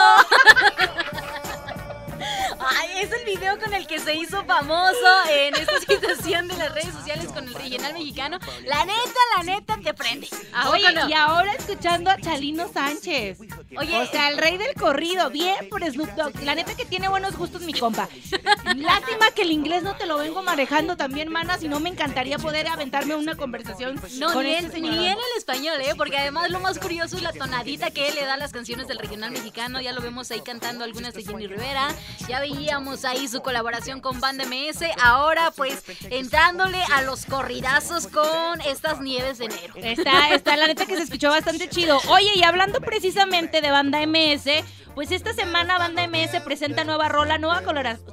Ay, 2.66 2.88
es 3.02 3.12
el 3.12 3.24
video 3.24 3.58
con 3.58 3.74
el 3.74 3.86
que 3.86 3.98
se 3.98 4.14
hizo 4.14 4.42
famoso 4.44 5.28
en 5.28 5.54
esta 5.54 5.80
situación 5.80 6.48
de 6.48 6.56
las 6.56 6.72
redes 6.72 6.94
sociales 6.94 7.26
con 7.32 7.46
el 7.46 7.54
regional 7.54 7.92
mexicano. 7.92 8.38
La 8.64 8.84
neta, 8.84 9.20
la 9.36 9.42
neta 9.42 9.78
te 9.82 9.92
prende. 9.92 10.28
¿A 10.52 10.62
poco 10.64 10.76
Oye, 10.76 10.92
no? 10.92 11.08
y 11.08 11.12
ahora 11.12 11.52
escuchando 11.52 12.10
a 12.10 12.18
Chalino 12.18 12.68
Sánchez. 12.72 13.38
Oye, 13.76 13.98
o 13.98 14.06
sea, 14.06 14.30
el 14.30 14.38
rey 14.38 14.56
del 14.56 14.74
corrido. 14.74 15.28
Bien 15.30 15.56
por 15.68 15.84
Snoop 15.84 16.10
Dogg. 16.10 16.42
La 16.42 16.54
neta 16.54 16.74
que 16.74 16.84
tiene 16.84 17.08
buenos 17.08 17.36
gustos, 17.36 17.62
mi 17.62 17.74
compa. 17.74 18.08
Lástima 18.76 19.30
que 19.32 19.42
el 19.42 19.52
inglés 19.52 19.82
no 19.82 19.96
te 19.96 20.06
lo 20.06 20.18
vengo 20.18 20.42
manejando 20.42 20.96
también, 20.96 21.30
mana. 21.30 21.58
Si 21.58 21.68
no, 21.68 21.80
me 21.80 21.90
encantaría 21.90 22.38
poder 22.38 22.68
aventarme 22.68 23.14
una 23.14 23.36
conversación 23.36 24.00
No, 24.18 24.32
con 24.32 24.44
ni, 24.44 24.54
este 24.54 24.78
en, 24.78 24.82
ni 24.84 25.06
en 25.06 25.12
el 25.12 25.38
español, 25.38 25.80
¿eh? 25.80 25.94
Porque 25.96 26.18
además 26.18 26.50
lo 26.50 26.60
más 26.60 26.78
curioso 26.78 27.16
es 27.16 27.22
la 27.22 27.32
tonadita 27.32 27.90
que 27.90 28.08
él 28.08 28.14
le 28.14 28.24
da 28.24 28.34
a 28.34 28.36
las 28.36 28.52
canciones 28.52 28.88
del 28.88 28.98
regional 28.98 29.30
mexicano. 29.30 29.80
Ya 29.80 29.92
lo 29.92 30.00
vemos 30.00 30.30
ahí 30.30 30.40
cantando 30.40 30.84
algunas 30.84 31.14
de 31.14 31.24
Jenny 31.24 31.46
Rivera. 31.46 31.88
Ya 32.28 32.40
veíamos 32.40 33.04
ahí 33.04 33.28
su 33.28 33.40
colaboración 33.42 34.00
con 34.00 34.20
Banda 34.20 34.44
MS. 34.44 34.84
Ahora, 35.02 35.50
pues, 35.50 35.82
entrándole 36.10 36.82
a 36.92 37.02
los 37.02 37.26
corridazos 37.26 38.06
con 38.06 38.60
estas 38.62 39.00
nieves 39.00 39.38
de 39.38 39.46
enero. 39.46 39.74
Está, 39.76 40.30
está, 40.34 40.56
la 40.56 40.66
neta 40.66 40.86
que 40.86 40.96
se 40.96 41.02
escuchó 41.02 41.30
bastante 41.30 41.68
chido. 41.68 42.00
Oye, 42.08 42.30
y 42.34 42.42
hablando 42.42 42.80
precisamente 42.80 43.60
de 43.60 43.70
Banda 43.70 44.00
MS, 44.06 44.64
pues 44.94 45.10
esta 45.10 45.32
semana 45.32 45.78
Banda 45.78 46.06
MS 46.06 46.40
presenta 46.44 46.84
nueva 46.84 47.08
rola, 47.08 47.38
nueva 47.38 47.62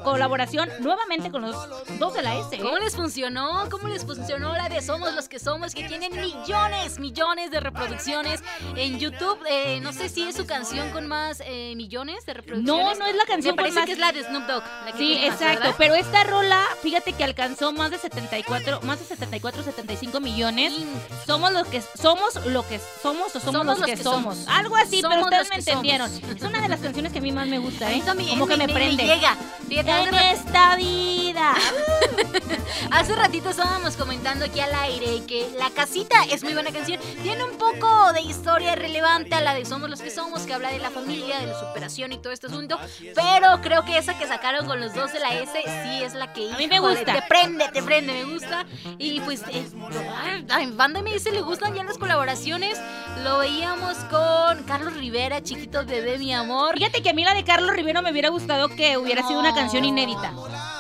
colaboración, 0.04 0.70
nuevamente 0.80 1.30
con 1.32 1.42
los 1.44 1.56
dos 2.00 2.14
de 2.14 2.22
la 2.22 2.36
S. 2.38 2.56
¿eh? 2.56 2.60
¿Cómo 2.62 2.78
les 2.78 2.96
funcionó? 2.96 3.68
¿Cómo 3.70 3.88
les 3.88 4.06
funcionó 4.06 4.54
la 4.56 4.68
de 4.70 4.82
Somos 4.82 5.14
los 5.14 5.28
que 5.30 5.40
somos? 5.40 5.74
Que 5.76 5.84
tienen 5.88 6.12
millones, 6.20 7.00
millones 7.00 7.52
de 7.52 7.60
reproducciones 7.60 8.42
en 8.76 8.98
YouTube. 9.00 9.40
Eh, 9.50 9.80
no 9.82 9.94
sé 9.94 10.10
si 10.10 10.24
es 10.24 10.36
su 10.36 10.46
canción 10.46 10.90
con 10.92 11.08
más 11.08 11.42
eh, 11.46 11.74
millones 11.76 12.26
de 12.26 12.34
reproducciones. 12.34 12.66
No, 12.66 12.96
no 12.96 13.06
es 13.06 13.16
la 13.16 13.26
canción 13.26 13.56
Me 13.56 13.64
con 13.64 13.74
parece 13.74 13.76
más- 13.80 13.86
que 13.86 13.92
es 13.94 14.00
la 14.00 14.12
de 14.12 14.24
Snoop 14.24 14.48
Dogg. 14.48 14.64
la 14.86 14.92
que 14.92 14.98
Sí, 14.98 15.16
más, 15.16 15.34
exacto. 15.34 15.60
¿verdad? 15.60 15.76
Pero 15.78 15.96
esta 15.96 16.24
rola, 16.24 16.64
fíjate 16.82 17.14
que 17.14 17.24
alcanzó 17.24 17.72
más 17.74 17.92
de 17.92 18.00
74, 18.00 18.82
más 18.84 19.00
de 19.00 19.06
74, 19.06 19.64
75 19.64 20.20
millones. 20.20 20.74
Sí. 20.74 20.86
Somos 21.28 21.52
los 21.52 21.68
que 21.68 21.82
somos 21.82 22.46
lo 22.48 22.68
que 22.68 22.80
somos 23.02 23.36
o 23.36 23.40
somos, 23.40 23.66
los, 23.66 23.82
que, 23.86 23.98
somos. 23.98 24.48
Algo 24.48 24.76
así, 24.76 25.02
Somos 25.02 25.16
pero 25.18 25.26
ustedes 25.26 25.50
me 25.50 25.56
entendieron. 25.58 26.12
Es 26.36 26.42
una 26.42 26.62
de 26.62 26.71
las 26.72 26.80
canciones 26.80 27.12
que 27.12 27.20
a 27.20 27.22
mí 27.22 27.32
más 27.32 27.48
me 27.48 27.60
gusta, 27.60 27.88
A 27.88 27.92
¿eh? 27.92 27.96
mí 27.96 28.02
también 28.02 28.30
Como 28.32 28.48
que 28.48 28.58
me, 28.58 28.68
prende. 28.68 29.04
llega. 29.04 29.36
Fíjate, 29.68 29.92
en 29.92 30.16
esta 30.16 30.76
vida. 30.78 31.54
hace 32.92 33.16
ratito 33.16 33.50
estábamos 33.50 33.96
comentando 33.98 34.46
aquí 34.46 34.60
al 34.60 34.74
aire 34.74 35.24
que 35.28 35.50
La 35.58 35.70
Casita 35.70 36.24
es 36.30 36.44
muy 36.44 36.54
buena 36.54 36.72
canción. 36.72 37.00
Tiene 37.24 37.44
un 37.44 37.58
poco 37.58 38.14
de 38.14 38.22
historia 38.22 38.76
relevante 38.76 39.36
a 39.36 39.42
la 39.42 39.54
de 39.54 39.66
Somos 39.66 39.90
los 39.90 40.02
que 40.02 40.10
somos, 40.10 40.42
que 40.44 40.54
habla 40.54 40.70
de 40.72 40.80
la 40.80 40.90
familia, 40.90 41.40
de 41.40 41.48
la 41.48 41.60
superación 41.60 42.12
y 42.12 42.18
todo 42.18 42.34
este 42.34 42.48
asunto. 42.48 42.80
Pero 43.16 43.62
creo 43.62 43.84
que 43.86 43.98
esa 43.98 44.18
que 44.18 44.28
sacaron 44.28 44.66
con 44.66 44.80
los 44.80 44.94
dos 44.94 45.12
de 45.14 45.20
la 45.20 45.34
S 45.36 45.52
sí 45.54 46.04
es 46.04 46.14
la 46.14 46.34
que 46.34 46.52
A 46.52 46.58
mí 46.58 46.68
me 46.68 46.80
gusta. 46.80 47.14
Te 47.14 47.22
prende, 47.28 47.68
te 47.70 47.84
prende, 47.84 48.14
me 48.14 48.26
gusta. 48.34 48.66
Y 48.98 49.20
pues 49.22 49.44
a 49.44 50.60
Banda 50.74 51.02
MS 51.02 51.26
le 51.32 51.42
gustan 51.42 51.74
ya 51.76 51.84
las 51.84 51.98
colaboraciones. 51.98 52.80
Lo 53.24 53.40
veíamos 53.40 53.96
con 54.10 54.64
Carlos 54.64 54.94
Rivera, 54.96 55.42
chiquito 55.44 55.86
bebé, 55.86 56.18
mi 56.18 56.34
amor. 56.34 56.76
Fíjate 56.78 57.02
que 57.02 57.10
a 57.10 57.14
mí 57.14 57.24
la 57.24 57.34
de 57.34 57.44
Carlos 57.44 57.76
Rivero 57.76 58.02
me 58.02 58.12
hubiera 58.12 58.30
gustado 58.30 58.70
que 58.70 58.98
hubiera 58.98 59.26
sido 59.28 59.40
una 59.40 59.54
canción 59.54 59.86
inédita. 59.86 60.34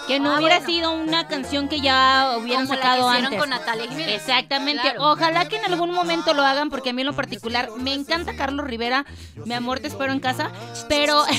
Que 0.07 0.19
no 0.19 0.31
Ah, 0.33 0.37
hubiera 0.39 0.57
bueno. 0.59 0.73
sido 0.73 0.91
una 0.93 1.27
canción 1.27 1.60
que 1.69 1.81
ya 1.81 2.35
hubieran 2.37 2.65
Como 2.67 2.75
la 2.77 2.81
sacado 2.81 3.01
que 3.03 3.07
hicieron 3.09 3.25
antes. 3.25 3.39
con 3.39 3.49
Natalia 3.49 3.87
Jiménez. 3.89 4.15
Exactamente. 4.21 4.81
Claro. 4.83 5.11
Ojalá 5.11 5.47
que 5.47 5.57
en 5.57 5.65
algún 5.65 5.91
momento 5.91 6.33
lo 6.33 6.43
hagan, 6.43 6.69
porque 6.69 6.91
a 6.91 6.93
mí 6.93 7.01
en 7.01 7.07
lo 7.07 7.13
particular 7.13 7.69
me 7.77 7.93
encanta 7.93 8.35
Carlos 8.35 8.65
Rivera. 8.65 9.05
Mi 9.45 9.53
amor, 9.53 9.79
te 9.79 9.87
espero 9.87 10.11
en 10.11 10.19
casa. 10.19 10.51
Pero. 10.89 11.23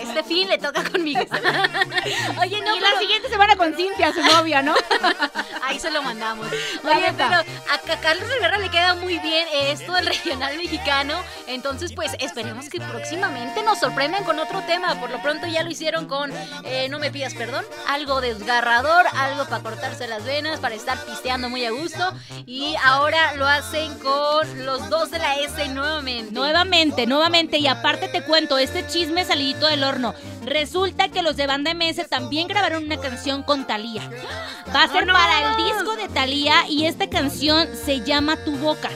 Este 0.00 0.22
fin 0.24 0.48
le 0.48 0.58
toca 0.58 0.82
conmigo. 0.84 1.20
Oye, 2.40 2.60
no, 2.62 2.76
y 2.76 2.80
la 2.80 2.98
siguiente 2.98 3.28
semana 3.28 3.56
con 3.56 3.74
Cintia, 3.74 4.12
su 4.12 4.22
novia, 4.22 4.62
¿no? 4.62 4.74
Ahí 5.64 5.78
se 5.78 5.90
lo 5.90 6.02
mandamos. 6.02 6.46
Oye, 6.84 7.12
pero 7.16 7.36
a 7.36 7.78
Ca- 7.86 8.00
Carlos 8.00 8.28
Rivera 8.34 8.58
le 8.58 8.70
queda 8.70 8.94
muy 8.94 9.18
bien 9.18 9.46
esto 9.52 9.92
del 9.92 10.06
regional 10.06 10.56
mexicano. 10.56 11.14
Entonces, 11.46 11.92
pues 11.94 12.12
esperemos 12.18 12.68
que 12.68 12.80
próximamente 12.80 13.62
nos 13.62 13.78
sorprendan 13.78 14.24
con 14.24 14.38
otro 14.38 14.60
tema. 14.62 14.94
Por 15.00 15.10
lo 15.10 15.20
pronto 15.22 15.46
ya 15.46 15.62
lo 15.62 15.70
hicieron 15.70 16.06
con 16.06 16.32
eh, 16.64 16.88
No 16.90 16.98
me 16.98 17.10
pidas 17.10 17.34
perdón. 17.34 17.64
Algo 17.88 18.20
desgarrador, 18.20 19.06
algo 19.24 19.44
para 19.46 19.62
cortarse 19.62 20.06
las 20.06 20.24
venas, 20.24 20.60
para 20.60 20.74
estar 20.74 20.98
pisteando 21.04 21.48
muy 21.48 21.64
a 21.64 21.70
gusto. 21.70 22.12
Y 22.46 22.74
ahora 22.84 23.34
lo 23.36 23.46
hacen 23.46 23.98
con 23.98 24.64
los 24.64 24.88
dos 24.88 25.10
de 25.10 25.18
la 25.18 25.36
S 25.36 25.68
nuevamente. 25.68 26.32
Nuevamente, 26.32 27.06
nuevamente. 27.06 27.58
Y 27.58 27.66
aparte 27.66 28.08
te 28.08 28.22
cuento, 28.22 28.58
este 28.58 28.86
chisme 28.86 29.24
salidito 29.24 29.66
del 29.66 29.84
horno. 29.84 30.14
Resulta 30.44 31.08
que 31.08 31.22
los 31.22 31.36
de 31.36 31.46
Banda 31.46 31.74
MS 31.74 32.08
también 32.08 32.48
grabaron 32.48 32.84
una 32.84 32.98
canción 32.98 33.42
con 33.42 33.66
Thalía. 33.66 34.08
Va 34.74 34.84
a 34.84 34.88
ser 34.88 35.06
¡Vámonos! 35.06 35.16
para 35.16 35.50
el 35.50 35.64
disco 35.64 35.96
de 35.96 36.08
Thalía 36.08 36.68
y 36.68 36.86
esta 36.86 37.08
canción 37.08 37.68
se 37.84 38.00
llama 38.00 38.36
Tu 38.44 38.52
Boca. 38.56 38.90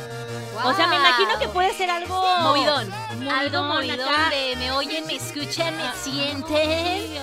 O 0.65 0.75
sea, 0.75 0.87
me 0.87 0.97
imagino 0.97 1.39
que 1.39 1.49
puede 1.49 1.73
ser 1.75 1.91
algo 1.91 2.15
Movidón. 2.43 2.89
movidón 2.91 3.29
Algo 3.35 3.63
movidón 3.65 4.01
acá. 4.09 4.31
de 4.31 4.57
me 4.57 4.71
oyen, 4.73 5.07
me 5.07 5.17
escuchan, 5.17 5.77
me 5.77 5.85
sienten. 6.03 7.03
Sí, 7.03 7.19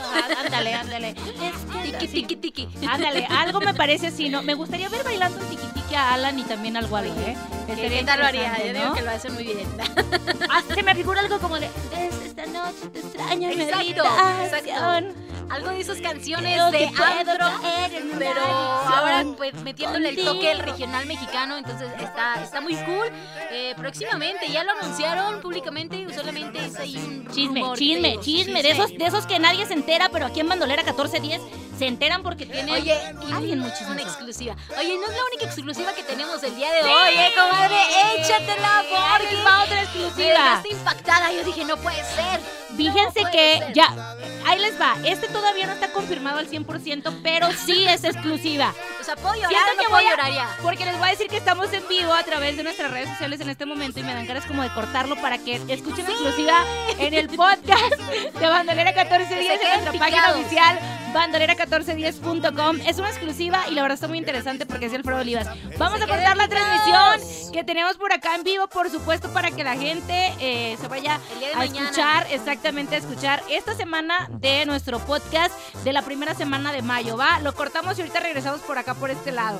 Ándale, 0.46 0.74
ándale. 0.74 1.16
Tiki, 1.84 2.08
tiki, 2.08 2.36
tiki. 2.36 2.70
Ándale, 2.88 3.26
algo 3.30 3.60
me 3.62 3.74
parece 3.74 4.08
así, 4.08 4.30
¿no? 4.30 4.42
Me 4.42 4.54
gustaría 4.54 4.90
ver 4.90 5.04
bailando 5.04 5.40
en 5.40 5.48
tiki 5.50 5.68
tiki 5.68 5.96
a 5.96 6.14
Alan 6.14 6.38
y 6.40 6.44
también 6.44 6.78
algo 6.78 6.96
algo, 6.98 7.20
¿eh? 7.22 7.36
Estaría 7.68 8.00
¿Qué 8.00 8.04
tal 8.06 8.20
lo 8.20 8.26
haría? 8.26 8.44
interesante, 8.48 8.68
Yo 8.68 8.74
digo 8.74 8.90
¿no? 8.90 8.94
que 8.96 9.02
lo 9.02 9.12
hacen 9.12 9.34
muy 9.34 9.44
bien. 9.44 9.68
Ah, 10.50 10.62
se 10.74 10.84
me 10.84 10.96
figura 10.96 11.22
algo 11.22 11.40
como 11.40 11.60
de 11.60 11.70
"Desde 11.92 12.26
esta 12.26 12.46
noche 12.48 12.90
te 12.92 13.00
extraño 13.00 13.50
Exacto, 13.50 14.04
habitación". 14.06 15.14
Algo 15.52 15.70
de 15.70 15.82
esas 15.82 16.00
canciones 16.00 16.54
Creo 16.54 16.72
de 16.72 16.86
antro, 16.88 17.48
pero 18.18 18.42
ahora 18.42 19.26
pues 19.36 19.54
metiéndole 19.56 20.10
el 20.10 20.24
toque 20.24 20.52
el 20.52 20.60
regional 20.60 21.06
mexicano, 21.06 21.58
entonces 21.58 21.90
está, 22.00 22.42
está 22.42 22.62
muy 22.62 22.76
cool. 22.76 23.10
Eh, 23.52 23.74
próximamente, 23.76 24.50
ya 24.50 24.64
lo 24.64 24.72
anunciaron 24.72 25.42
públicamente, 25.42 26.06
solamente 26.14 26.66
es 26.66 26.76
ahí 26.80 26.96
un 26.98 27.28
Chisme, 27.32 27.62
chisme, 27.76 28.10
digo. 28.12 28.22
chisme, 28.24 28.64
de 28.64 28.72
esos, 28.72 28.92
de 28.98 29.06
esos 29.06 29.26
que 29.26 29.40
nadie 29.40 29.66
se 29.66 29.74
entera, 29.74 30.10
pero 30.10 30.26
aquí 30.26 30.40
en 30.40 30.48
Bandolera 30.48 30.84
1410 30.84 31.42
se 31.78 31.88
enteran 31.88 32.24
porque 32.24 32.46
tienen 32.46 32.74
Oye, 32.76 32.94
alguien 33.34 33.60
muy 33.60 33.72
una 33.90 34.02
exclusiva. 34.02 34.56
Oye, 34.78 34.98
no 34.98 35.04
es 35.06 35.18
la 35.18 35.24
única 35.32 35.46
exclusiva 35.46 35.94
que 35.94 36.04
tenemos 36.04 36.42
el 36.44 36.56
día 36.56 36.72
de 36.72 36.84
hoy, 36.84 37.14
¿eh, 37.18 37.32
comadre? 37.36 37.76
Échatela, 38.18 38.84
porque 38.90 39.36
va 39.44 39.64
otra 39.64 39.76
me 39.76 39.82
exclusiva. 39.84 40.28
dejaste 40.28 40.70
impactada. 40.70 41.32
Yo 41.34 41.44
dije, 41.44 41.66
no 41.66 41.78
puede 41.78 42.04
ser. 42.04 42.61
Fíjense 42.78 43.22
No 43.24 43.32
que 43.32 43.58
ser. 43.60 43.74
ya, 43.74 44.16
ahí 44.46 44.60
les 44.60 44.80
va. 44.80 44.96
Este 45.04 45.28
todavía 45.28 45.68
no 45.68 45.74
está 45.74 45.92
confirmado 45.92 46.40
al 46.40 46.48
100%, 46.50 47.20
pero 47.24 47.48
sí 47.66 47.86
es 47.88 48.04
exclusiva. 48.04 48.74
O 49.00 49.04
sea, 49.04 49.16
puedo 49.16 49.36
llorar, 49.36 49.50
Siento 49.50 49.72
no 49.76 49.82
que 49.82 49.88
puedo 49.90 50.02
voy 50.02 50.06
a- 50.06 50.10
llorar 50.12 50.32
ya. 50.34 50.58
Porque 50.62 50.86
les 50.86 50.98
voy 50.98 51.08
a 51.08 51.12
decir 51.12 51.28
que 51.28 51.38
estamos 51.38 51.72
en 51.74 51.84
vivo 51.88 52.14
a 52.14 52.24
través 52.24 52.58
de 52.58 52.64
nuestras 52.64 52.92
redes 52.92 53.10
sociales 53.10 53.40
en 53.42 53.50
este 53.50 53.66
momento 53.66 54.00
y 54.00 54.04
me 54.04 54.14
dan 54.14 54.26
ganas 54.26 54.46
como 54.46 54.64
de 54.64 54.70
cortarlo 54.74 55.16
para 55.18 55.38
que 55.38 55.56
escuchen 55.68 56.06
exclusiva 56.06 56.64
en 56.98 57.14
el 57.14 57.28
podcast 57.30 57.96
de 58.40 58.48
Bandolera 58.48 58.92
1410 58.92 59.30
se 59.48 59.54
en 59.54 59.60
queden 59.60 59.84
nuestra 59.84 60.00
página 60.00 60.32
oficial 60.32 60.80
bandolera1410.com. 61.14 62.80
Es 62.88 62.98
una 62.98 63.10
exclusiva 63.10 63.68
y 63.70 63.76
la 63.76 63.82
verdad 63.82 63.96
está 63.96 64.08
muy 64.08 64.18
interesante 64.18 64.66
porque 64.66 64.86
es 64.86 64.94
Alfredo 64.94 65.20
Olivas. 65.20 65.48
Vamos 65.78 66.02
a 66.02 66.08
cortar 66.08 66.38
la 66.38 66.48
transmisión 66.48 67.52
que 67.52 67.64
tenemos 67.64 67.98
por 67.98 68.12
acá 68.14 68.36
en 68.36 68.44
vivo, 68.44 68.68
por 68.68 68.90
supuesto, 68.90 69.32
para 69.34 69.52
que 69.52 69.64
la 69.64 69.76
gente 69.76 70.34
eh, 70.40 70.78
se 70.80 70.88
vaya 70.88 71.20
a 71.56 71.66
escuchar, 71.66 72.28
exactamente 72.32 72.96
a 72.96 72.98
escuchar 73.00 73.44
esta 73.50 73.76
semana 73.76 74.30
de 74.32 74.66
nuestro 74.66 75.00
podcast 75.00 75.54
de 75.84 75.94
la 75.94 76.02
primera 76.02 76.34
semana 76.34 76.72
de 76.72 76.82
mayo, 76.82 77.18
¿va? 77.18 77.40
Lo 77.40 77.54
cortamos 77.54 77.98
y 77.98 78.02
ahorita 78.02 78.20
regresamos 78.20 78.62
por 78.62 78.78
acá, 78.78 78.94
por 78.94 79.10
este 79.10 79.32
lado. 79.32 79.60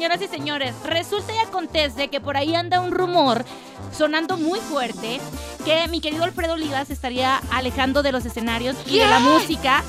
Señoras 0.00 0.22
y 0.22 0.28
señores. 0.28 0.74
Resulta 0.82 1.30
y 1.34 1.38
acontece 1.46 2.08
que 2.08 2.22
por 2.22 2.38
ahí 2.38 2.54
anda 2.54 2.80
un 2.80 2.90
rumor 2.90 3.44
sonando 3.94 4.38
muy 4.38 4.58
fuerte 4.58 5.20
que 5.62 5.86
mi 5.88 6.00
querido 6.00 6.24
Alfredo 6.24 6.54
Olivas 6.54 6.88
estaría 6.88 7.36
alejando 7.52 8.02
de 8.02 8.10
los 8.10 8.24
escenarios 8.24 8.76
y 8.86 8.98
de 8.98 9.06
la 9.06 9.18
música. 9.18 9.84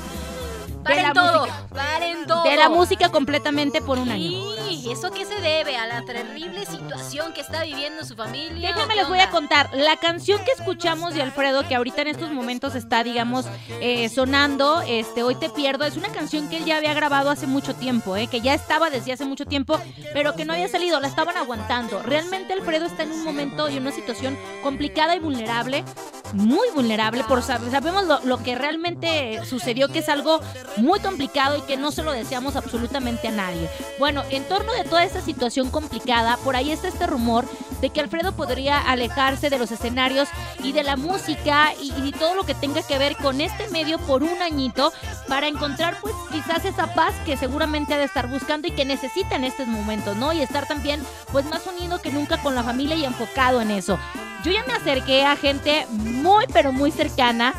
De 0.68 0.82
Paren 0.84 1.02
la 1.04 1.12
todo, 1.14 1.40
música. 1.46 1.66
paren 1.74 2.26
todo. 2.26 2.42
De 2.42 2.56
la 2.56 2.68
música 2.68 3.08
completamente 3.08 3.80
por 3.80 3.98
un 3.98 4.10
año. 4.10 4.38
¿Y 4.72 4.90
eso 4.90 5.10
qué 5.10 5.24
se 5.26 5.34
debe? 5.40 5.76
¿A 5.76 5.86
la 5.86 6.02
terrible 6.04 6.64
situación 6.66 7.32
que 7.34 7.40
está 7.42 7.62
viviendo 7.62 8.04
su 8.04 8.14
familia? 8.16 8.70
¿O 8.70 8.74
Déjenme 8.74 8.96
les 8.96 9.08
voy 9.08 9.18
a 9.20 9.30
contar. 9.30 9.68
La 9.74 9.96
canción 9.96 10.42
que 10.44 10.50
escuchamos 10.52 11.14
de 11.14 11.22
Alfredo, 11.22 11.66
que 11.68 11.74
ahorita 11.74 12.02
en 12.02 12.08
estos 12.08 12.30
momentos 12.30 12.74
está, 12.74 13.04
digamos, 13.04 13.44
eh, 13.80 14.08
sonando, 14.08 14.80
este, 14.86 15.22
Hoy 15.22 15.34
te 15.34 15.50
pierdo, 15.50 15.84
es 15.84 15.96
una 15.96 16.08
canción 16.08 16.48
que 16.48 16.56
él 16.56 16.64
ya 16.64 16.78
había 16.78 16.94
grabado 16.94 17.30
hace 17.30 17.46
mucho 17.46 17.74
tiempo, 17.74 18.16
eh, 18.16 18.28
que 18.28 18.40
ya 18.40 18.54
estaba 18.54 18.88
desde 18.90 19.12
hace 19.12 19.24
mucho 19.24 19.44
tiempo, 19.44 19.78
pero 20.14 20.34
que 20.34 20.44
no 20.44 20.52
había 20.54 20.68
salido, 20.68 20.98
la 21.00 21.08
estaban 21.08 21.36
aguantando. 21.36 22.02
Realmente 22.02 22.52
Alfredo 22.54 22.86
está 22.86 23.02
en 23.02 23.12
un 23.12 23.24
momento 23.24 23.68
y 23.68 23.76
una 23.76 23.92
situación 23.92 24.38
complicada 24.62 25.14
y 25.14 25.18
vulnerable. 25.18 25.84
Muy 26.32 26.66
vulnerable, 26.74 27.24
por 27.24 27.42
sab- 27.42 27.70
sabemos 27.70 28.04
lo, 28.06 28.18
lo 28.24 28.42
que 28.42 28.54
realmente 28.54 29.38
sucedió, 29.44 29.88
que 29.88 29.98
es 29.98 30.08
algo 30.08 30.40
muy 30.78 30.98
complicado 31.00 31.58
y 31.58 31.60
que 31.62 31.76
no 31.76 31.92
se 31.92 32.02
lo 32.02 32.10
deseamos 32.12 32.56
absolutamente 32.56 33.28
a 33.28 33.32
nadie. 33.32 33.68
Bueno, 33.98 34.22
en 34.30 34.42
torno 34.44 34.61
de 34.70 34.84
toda 34.84 35.02
esta 35.02 35.20
situación 35.20 35.70
complicada, 35.70 36.36
por 36.44 36.54
ahí 36.54 36.70
está 36.70 36.86
este 36.86 37.06
rumor 37.08 37.44
de 37.80 37.90
que 37.90 38.00
Alfredo 38.00 38.32
podría 38.32 38.78
alejarse 38.78 39.50
de 39.50 39.58
los 39.58 39.72
escenarios 39.72 40.28
y 40.62 40.72
de 40.72 40.84
la 40.84 40.96
música 40.96 41.72
y, 41.80 41.92
y 42.06 42.12
todo 42.12 42.36
lo 42.36 42.44
que 42.44 42.54
tenga 42.54 42.82
que 42.82 42.98
ver 42.98 43.16
con 43.16 43.40
este 43.40 43.68
medio 43.70 43.98
por 43.98 44.22
un 44.22 44.40
añito 44.40 44.92
para 45.26 45.48
encontrar 45.48 45.96
pues 46.00 46.14
quizás 46.30 46.64
esa 46.64 46.94
paz 46.94 47.14
que 47.26 47.36
seguramente 47.36 47.94
ha 47.94 47.98
de 47.98 48.04
estar 48.04 48.28
buscando 48.28 48.68
y 48.68 48.70
que 48.70 48.84
necesita 48.84 49.34
en 49.34 49.44
estos 49.44 49.66
momentos, 49.66 50.16
¿no? 50.16 50.32
Y 50.32 50.42
estar 50.42 50.68
también 50.68 51.02
pues 51.32 51.44
más 51.46 51.66
unido 51.66 52.00
que 52.00 52.12
nunca 52.12 52.38
con 52.38 52.54
la 52.54 52.62
familia 52.62 52.94
y 52.94 53.04
enfocado 53.04 53.60
en 53.60 53.72
eso. 53.72 53.98
Yo 54.44 54.52
ya 54.52 54.64
me 54.64 54.74
acerqué 54.74 55.24
a 55.24 55.36
gente 55.36 55.86
muy 55.90 56.46
pero 56.52 56.72
muy 56.72 56.92
cercana 56.92 57.54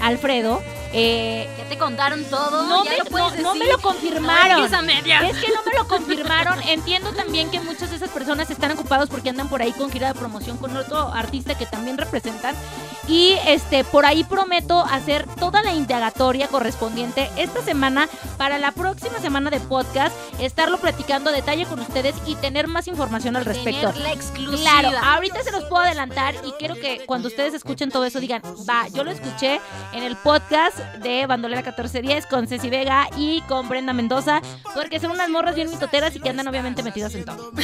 Alfredo. 0.00 0.60
Eh, 0.96 1.48
¿Ya 1.58 1.64
te 1.68 1.76
contaron 1.76 2.24
todo? 2.24 2.62
no, 2.68 2.84
¿Ya 2.84 2.90
me, 2.92 2.96
lo 2.98 3.04
no- 3.30 3.36
no 3.42 3.54
me 3.56 3.66
lo 3.66 3.78
confirmaron. 3.78 4.70
No. 4.70 4.76
Es 5.26 5.36
que 5.38 5.48
no 5.52 5.62
me 5.66 5.72
lo 5.76 5.88
confirmaron. 5.88 6.60
Entiendo 6.68 7.10
también 7.12 7.50
que 7.50 7.60
muchas 7.60 7.90
de 7.90 7.96
esas 7.96 8.10
personas 8.10 8.48
están 8.50 8.70
ocupados 8.70 9.08
porque 9.10 9.28
andan 9.30 9.48
por 9.48 9.60
ahí 9.60 9.72
con 9.72 9.90
gira 9.90 10.08
de 10.12 10.18
promoción 10.18 10.56
con 10.56 10.76
otro 10.76 11.12
artista 11.12 11.58
que 11.58 11.66
también 11.66 11.98
representan. 11.98 12.54
Y 13.08 13.34
este, 13.46 13.84
por 13.84 14.06
ahí 14.06 14.24
prometo 14.24 14.80
hacer 14.80 15.26
toda 15.38 15.62
la 15.62 15.74
indagatoria 15.74 16.48
correspondiente 16.48 17.28
esta 17.36 17.60
semana 17.62 18.08
para 18.38 18.58
la 18.58 18.70
próxima 18.72 19.18
semana 19.18 19.50
de 19.50 19.60
podcast, 19.60 20.14
estarlo 20.40 20.78
platicando 20.78 21.28
a 21.30 21.32
detalle 21.32 21.66
con 21.66 21.80
ustedes 21.80 22.14
y 22.26 22.36
tener 22.36 22.66
más 22.68 22.86
información 22.88 23.36
al 23.36 23.44
respecto. 23.44 23.88
Tener 23.90 24.02
la 24.08 24.12
exclusiva. 24.12 24.70
Claro, 24.80 24.96
ahorita 25.04 25.42
se 25.42 25.50
los 25.52 25.64
puedo 25.64 25.82
adelantar 25.82 26.34
y 26.44 26.52
quiero 26.52 26.76
que 26.76 27.04
cuando 27.04 27.28
ustedes 27.28 27.52
escuchen 27.52 27.90
todo 27.90 28.04
eso 28.04 28.20
digan, 28.20 28.40
va, 28.68 28.88
yo 28.88 29.04
lo 29.04 29.10
escuché 29.10 29.60
en 29.92 30.02
el 30.02 30.16
podcast 30.16 30.78
de 31.00 31.26
Bandolera 31.26 31.60
1410 31.62 32.26
con 32.26 32.46
Ceci 32.46 32.70
Vega 32.70 33.08
y 33.16 33.40
con 33.42 33.68
Brenda 33.68 33.92
Mendoza, 33.92 34.40
porque 34.74 35.00
son 35.00 35.10
unas 35.12 35.28
morras 35.28 35.54
bien 35.54 35.70
mitoteras 35.70 36.14
y 36.16 36.20
que 36.20 36.28
andan 36.30 36.48
obviamente 36.48 36.82
metidas 36.82 37.14
en 37.14 37.24
todo. 37.24 37.52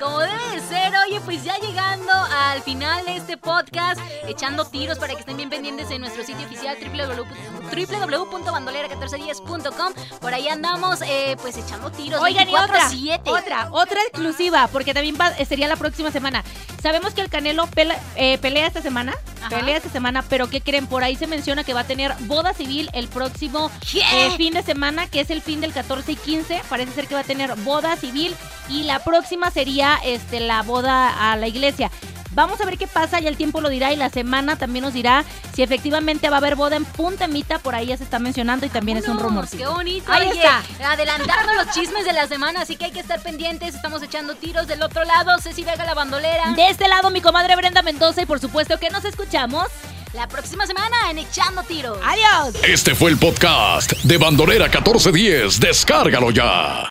Como 0.00 0.20
debe 0.20 0.38
de 0.54 0.60
ser, 0.60 0.92
oye, 1.06 1.20
pues 1.24 1.42
ya 1.42 1.56
llegando 1.58 2.12
al 2.12 2.62
final 2.62 3.04
de 3.04 3.16
este 3.16 3.36
podcast, 3.36 4.00
echando 4.28 4.64
tiros 4.64 4.96
para 4.98 5.14
que 5.14 5.20
estén 5.20 5.36
bien 5.36 5.50
pendientes 5.50 5.90
en 5.90 6.00
nuestro 6.02 6.22
sitio 6.24 6.46
oficial 6.46 6.76
www 6.80 7.24
www.bandolera1410.com. 7.68 9.92
Por 10.20 10.34
ahí 10.34 10.48
andamos, 10.48 11.00
eh, 11.02 11.36
pues 11.40 11.56
echando 11.56 11.90
tiros. 11.90 12.20
Oigan, 12.20 12.48
y 12.48 12.54
otra, 12.54 12.88
24/7. 12.88 13.20
otra, 13.26 13.68
otra 13.70 14.00
exclusiva, 14.02 14.68
porque 14.72 14.94
también 14.94 15.16
va- 15.20 15.30
eh, 15.38 15.44
sería 15.44 15.68
la 15.68 15.76
próxima 15.76 16.10
semana. 16.10 16.44
Sabemos 16.82 17.14
que 17.14 17.20
el 17.20 17.28
Canelo 17.28 17.66
pela- 17.66 17.98
eh, 18.16 18.38
pelea 18.38 18.66
esta 18.66 18.82
semana, 18.82 19.14
Ajá. 19.40 19.50
pelea 19.50 19.76
esta 19.76 19.90
semana, 19.90 20.24
pero 20.28 20.48
¿qué 20.48 20.60
creen? 20.60 20.86
Por 20.86 21.04
ahí 21.04 21.16
se 21.16 21.26
menciona 21.26 21.57
que 21.64 21.74
va 21.74 21.80
a 21.80 21.84
tener 21.84 22.14
boda 22.20 22.54
civil 22.54 22.88
el 22.92 23.08
próximo 23.08 23.70
eh, 23.94 24.30
fin 24.36 24.54
de 24.54 24.62
semana, 24.62 25.06
que 25.06 25.20
es 25.20 25.30
el 25.30 25.42
fin 25.42 25.60
del 25.60 25.72
14 25.72 26.12
y 26.12 26.16
15. 26.16 26.62
Parece 26.68 26.92
ser 26.92 27.06
que 27.06 27.14
va 27.14 27.20
a 27.20 27.24
tener 27.24 27.54
boda 27.56 27.96
civil 27.96 28.34
y 28.68 28.84
la 28.84 28.98
próxima 29.00 29.50
sería 29.50 29.98
este, 30.04 30.40
la 30.40 30.62
boda 30.62 31.32
a 31.32 31.36
la 31.36 31.48
iglesia. 31.48 31.90
Vamos 32.32 32.60
a 32.60 32.64
ver 32.64 32.78
qué 32.78 32.86
pasa, 32.86 33.18
ya 33.18 33.28
el 33.28 33.36
tiempo 33.36 33.60
lo 33.60 33.68
dirá 33.68 33.92
y 33.92 33.96
la 33.96 34.10
semana 34.10 34.56
también 34.56 34.84
nos 34.84 34.94
dirá 34.94 35.24
si 35.54 35.62
efectivamente 35.62 36.30
va 36.30 36.36
a 36.36 36.38
haber 36.38 36.54
boda 36.54 36.76
en 36.76 36.84
Punta 36.84 37.26
Mita, 37.26 37.58
por 37.58 37.74
ahí 37.74 37.86
ya 37.86 37.96
se 37.96 38.04
está 38.04 38.20
mencionando 38.20 38.64
y 38.64 38.68
también 38.68 38.98
es 38.98 39.08
un 39.08 39.18
rumor. 39.18 39.48
Qué 39.48 39.66
bonito. 39.66 40.12
Ahí 40.12 40.28
Oye, 40.28 40.38
está. 40.38 40.62
Adelantando 40.92 41.54
los 41.54 41.74
chismes 41.74 42.04
de 42.04 42.12
la 42.12 42.28
semana, 42.28 42.60
así 42.60 42.76
que 42.76 42.84
hay 42.84 42.90
que 42.92 43.00
estar 43.00 43.20
pendientes. 43.20 43.74
Estamos 43.74 44.02
echando 44.04 44.36
tiros 44.36 44.68
del 44.68 44.82
otro 44.82 45.04
lado. 45.04 45.36
Ceci 45.40 45.64
Vega 45.64 45.84
la 45.84 45.94
bandolera. 45.94 46.52
De 46.54 46.68
este 46.68 46.86
lado, 46.86 47.10
mi 47.10 47.20
comadre 47.20 47.56
Brenda 47.56 47.82
Mendoza 47.82 48.22
y 48.22 48.26
por 48.26 48.38
supuesto 48.38 48.78
que 48.78 48.90
nos 48.90 49.04
escuchamos. 49.04 49.66
La 50.14 50.26
próxima 50.26 50.66
semana 50.66 50.96
en 51.10 51.18
Echando 51.18 51.62
Tiros. 51.62 51.98
¡Adiós! 52.02 52.54
Este 52.66 52.94
fue 52.94 53.10
el 53.10 53.18
podcast 53.18 53.92
de 54.04 54.16
Bandolera 54.16 54.64
1410. 54.64 55.60
Descárgalo 55.60 56.30
ya. 56.30 56.86